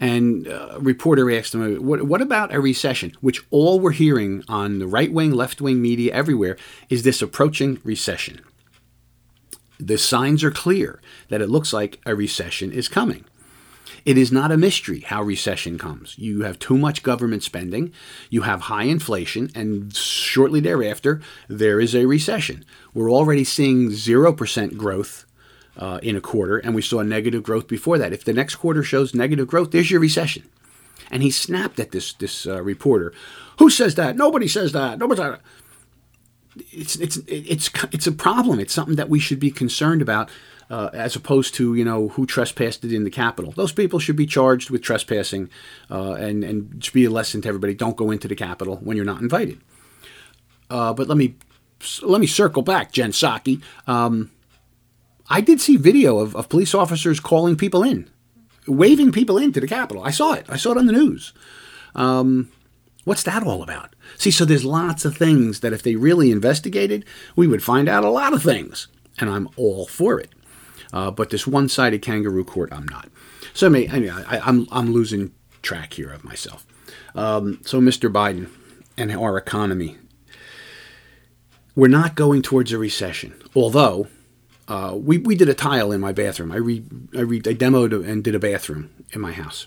[0.00, 3.12] And uh, a reporter asked him, what, what about a recession?
[3.20, 6.56] Which all we're hearing on the right wing, left wing media everywhere
[6.88, 8.40] is this approaching recession
[9.80, 13.24] the signs are clear that it looks like a recession is coming.
[14.04, 16.18] It is not a mystery how recession comes.
[16.18, 17.92] You have too much government spending,
[18.30, 22.64] you have high inflation, and shortly thereafter, there is a recession.
[22.94, 25.26] We're already seeing 0% growth
[25.76, 28.12] uh, in a quarter, and we saw negative growth before that.
[28.12, 30.48] If the next quarter shows negative growth, there's your recession.
[31.10, 33.12] And he snapped at this, this uh, reporter.
[33.58, 34.16] Who says that?
[34.16, 34.98] Nobody says that.
[34.98, 35.40] Nobody says that
[36.56, 38.58] it's it's it's it's a problem.
[38.60, 40.30] It's something that we should be concerned about,
[40.68, 43.52] uh, as opposed to you know who trespassed in the Capitol.
[43.52, 45.48] Those people should be charged with trespassing,
[45.90, 47.74] uh, and and should be a lesson to everybody.
[47.74, 49.60] Don't go into the Capitol when you're not invited.
[50.68, 51.36] Uh, but let me
[52.02, 53.62] let me circle back, Jen Psaki.
[53.86, 54.30] Um,
[55.28, 58.10] I did see video of, of police officers calling people in,
[58.66, 60.02] waving people into the Capitol.
[60.02, 60.46] I saw it.
[60.48, 61.32] I saw it on the news.
[61.94, 62.50] Um,
[63.04, 63.94] What's that all about?
[64.16, 68.04] See, so there's lots of things that if they really investigated, we would find out
[68.04, 68.88] a lot of things.
[69.18, 70.30] And I'm all for it.
[70.92, 73.08] Uh, but this one sided kangaroo court, I'm not.
[73.54, 75.32] So I mean, I, am I'm, I'm losing
[75.62, 76.66] track here of myself.
[77.14, 78.12] Um, so, Mr.
[78.12, 78.50] Biden
[78.96, 79.98] and our economy,
[81.74, 83.34] we're not going towards a recession.
[83.54, 84.08] Although,
[84.68, 86.52] uh, we, we did a tile in my bathroom.
[86.52, 86.84] I, re,
[87.16, 89.66] I, re, I demoed and did a bathroom in my house.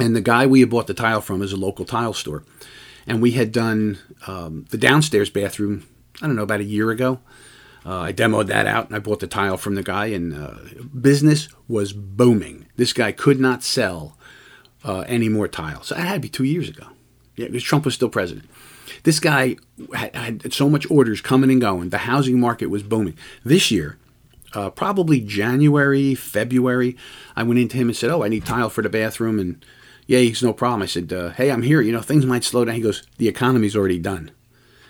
[0.00, 2.44] And the guy we had bought the tile from is a local tile store.
[3.06, 5.86] And we had done um, the downstairs bathroom,
[6.22, 7.20] I don't know, about a year ago.
[7.84, 10.56] Uh, I demoed that out and I bought the tile from the guy, and uh,
[11.00, 12.66] business was booming.
[12.76, 14.18] This guy could not sell
[14.84, 15.82] uh, any more tile.
[15.82, 16.86] So that had to be two years ago.
[17.36, 18.50] Yeah, because Trump was still president.
[19.04, 19.56] This guy
[19.94, 21.88] had, had, so much orders coming and going.
[21.88, 23.16] The housing market was booming.
[23.44, 23.96] This year,
[24.52, 26.96] uh, probably January, February,
[27.34, 29.64] I went into him and said, "Oh, I need tile for the bathroom," and
[30.10, 30.82] yeah, he's no problem.
[30.82, 31.80] I said, uh, hey, I'm here.
[31.80, 32.74] You know, things might slow down.
[32.74, 34.32] He goes, the economy's already done.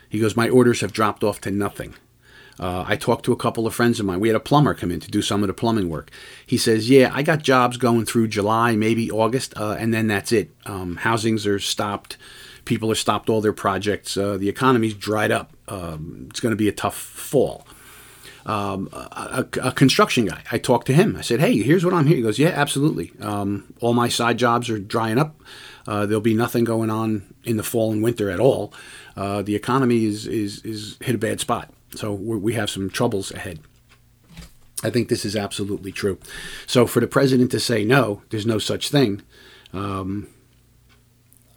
[0.09, 1.95] He goes, My orders have dropped off to nothing.
[2.59, 4.19] Uh, I talked to a couple of friends of mine.
[4.19, 6.11] We had a plumber come in to do some of the plumbing work.
[6.47, 10.33] He says, "Yeah, I got jobs going through July, maybe August, uh, and then that's
[10.33, 10.53] it.
[10.65, 12.17] Um, housings are stopped.
[12.65, 14.17] People are stopped all their projects.
[14.17, 15.53] Uh, the economy's dried up.
[15.69, 17.67] Um, it's going to be a tough fall."
[18.51, 20.43] Um, a, a, construction guy.
[20.51, 21.15] I talked to him.
[21.15, 23.13] I said, "Hey, here's what I'm here." He goes, "Yeah, absolutely.
[23.21, 25.41] Um, all my side jobs are drying up.
[25.87, 28.73] Uh, there'll be nothing going on in the fall and winter at all.
[29.17, 33.31] Uh, the economy is is is hit a bad spot." So we have some troubles
[33.31, 33.61] ahead.
[34.83, 36.19] I think this is absolutely true.
[36.67, 39.23] So for the president to say no, there's no such thing.
[39.73, 40.27] Um,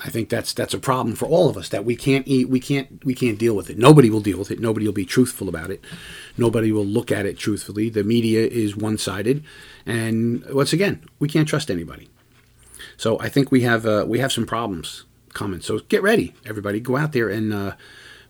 [0.05, 2.59] I think that's that's a problem for all of us that we can't eat, we
[2.59, 3.77] can't we can't deal with it.
[3.77, 4.59] Nobody will deal with it.
[4.59, 5.83] Nobody will be truthful about it.
[6.37, 7.89] Nobody will look at it truthfully.
[7.89, 9.43] The media is one-sided,
[9.85, 12.09] and once again, we can't trust anybody.
[12.97, 15.61] So I think we have uh, we have some problems coming.
[15.61, 16.79] So get ready, everybody.
[16.79, 17.75] Go out there and uh,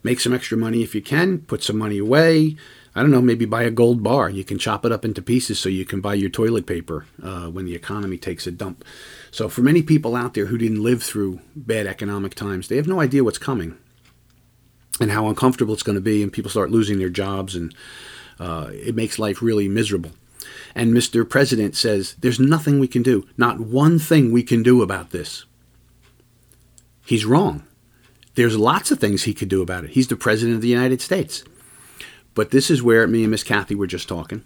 [0.04, 2.56] make some extra money if you can, put some money away.
[2.96, 4.30] I don't know, maybe buy a gold bar.
[4.30, 7.48] You can chop it up into pieces so you can buy your toilet paper uh,
[7.48, 8.86] when the economy takes a dump.
[9.34, 12.86] So, for many people out there who didn't live through bad economic times, they have
[12.86, 13.76] no idea what's coming
[15.02, 17.74] and how uncomfortable it's going to be, and people start losing their jobs, and
[18.40, 20.12] uh, it makes life really miserable.
[20.76, 21.28] And Mr.
[21.28, 25.46] President says, There's nothing we can do, not one thing we can do about this.
[27.04, 27.64] He's wrong.
[28.36, 29.90] There's lots of things he could do about it.
[29.92, 31.44] He's the president of the United States.
[32.36, 34.44] But this is where me and Miss Kathy were just talking.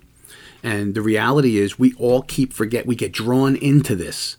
[0.64, 4.38] And the reality is we all keep forget we get drawn into this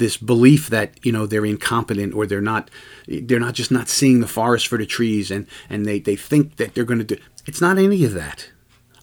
[0.00, 2.68] this belief that you know they're incompetent or they're not
[3.06, 6.56] they're not just not seeing the forest for the trees and and they, they think
[6.56, 8.50] that they're going to do it's not any of that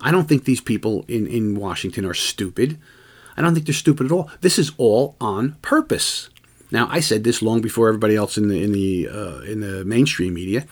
[0.01, 2.77] i don't think these people in in washington are stupid
[3.37, 6.29] i don't think they're stupid at all this is all on purpose
[6.71, 9.85] now, I said this long before everybody else in the in the uh, in the
[9.85, 10.65] mainstream media.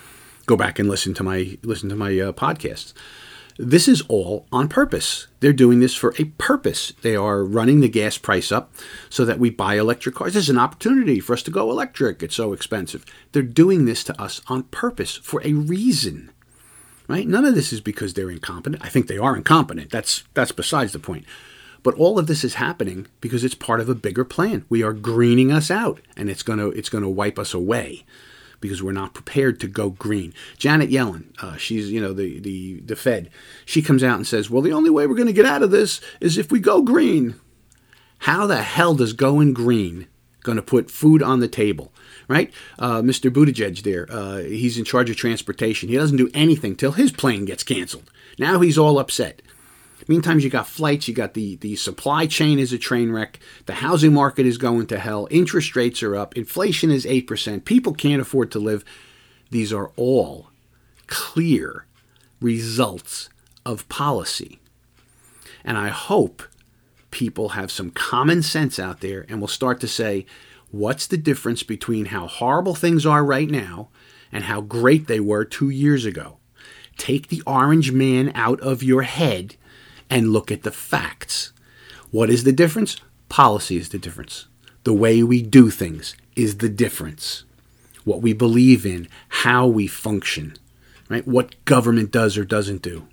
[0.45, 2.93] Go back and listen to my listen to my uh, podcasts.
[3.57, 5.27] This is all on purpose.
[5.39, 6.91] They're doing this for a purpose.
[7.01, 8.73] They are running the gas price up
[9.09, 10.33] so that we buy electric cars.
[10.33, 12.21] There's an opportunity for us to go electric.
[12.21, 13.05] It's so expensive.
[13.31, 16.31] They're doing this to us on purpose for a reason.
[17.07, 17.27] Right?
[17.27, 18.83] None of this is because they're incompetent.
[18.83, 19.89] I think they are incompetent.
[19.89, 21.23] That's that's besides the point.
[21.81, 24.65] But all of this is happening because it's part of a bigger plan.
[24.69, 28.03] We are greening us out, and it's going to it's going to wipe us away
[28.59, 30.33] because we're not prepared to go green.
[30.57, 33.29] Janet Yellen, uh, she's you know the, the the Fed,
[33.65, 35.71] she comes out and says, "Well, the only way we're going to get out of
[35.71, 37.35] this is if we go green."
[38.19, 40.07] How the hell does going green
[40.41, 41.91] going to put food on the table?
[42.27, 43.29] Right, uh, Mr.
[43.29, 45.89] Buttigieg there, uh, he's in charge of transportation.
[45.89, 48.09] He doesn't do anything till his plane gets canceled.
[48.39, 49.43] Now he's all upset.
[50.07, 53.75] Meantime, you got flights, you got the, the supply chain is a train wreck, the
[53.75, 58.21] housing market is going to hell, interest rates are up, inflation is 8%, people can't
[58.21, 58.85] afford to live.
[59.49, 60.49] These are all
[61.07, 61.85] clear
[62.39, 63.29] results
[63.65, 64.59] of policy.
[65.63, 66.43] And I hope
[67.09, 70.25] people have some common sense out there and will start to say,
[70.69, 73.89] what's the difference between how horrible things are right now
[74.31, 76.37] and how great they were two years ago?
[76.97, 79.55] Take the orange man out of your head
[80.09, 81.51] and look at the facts.
[82.11, 82.97] What is the difference?
[83.29, 84.47] Policy is the difference.
[84.83, 87.43] The way we do things is the difference.
[88.03, 90.57] What we believe in, how we function,
[91.09, 91.27] right?
[91.27, 93.07] What government does or doesn't do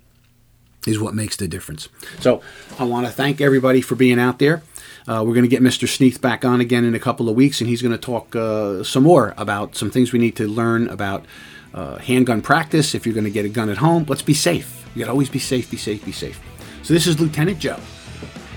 [0.85, 1.89] is what makes the difference.
[2.19, 2.41] So
[2.77, 4.61] I want to thank everybody for being out there.
[5.07, 5.87] Uh, we're going to get Mr.
[5.87, 8.83] Sneath back on again in a couple of weeks, and he's going to talk uh,
[8.83, 11.25] some more about some things we need to learn about
[11.73, 12.95] uh, handgun practice.
[12.95, 14.85] If you're going to get a gun at home, let's be safe.
[14.95, 16.39] You got to always be safe, be safe, be safe.
[16.83, 17.79] So this is Lieutenant Joe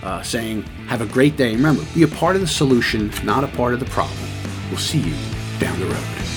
[0.03, 1.55] uh, saying, have a great day.
[1.55, 4.19] Remember, be a part of the solution, not a part of the problem.
[4.69, 5.15] We'll see you
[5.61, 6.36] down the road.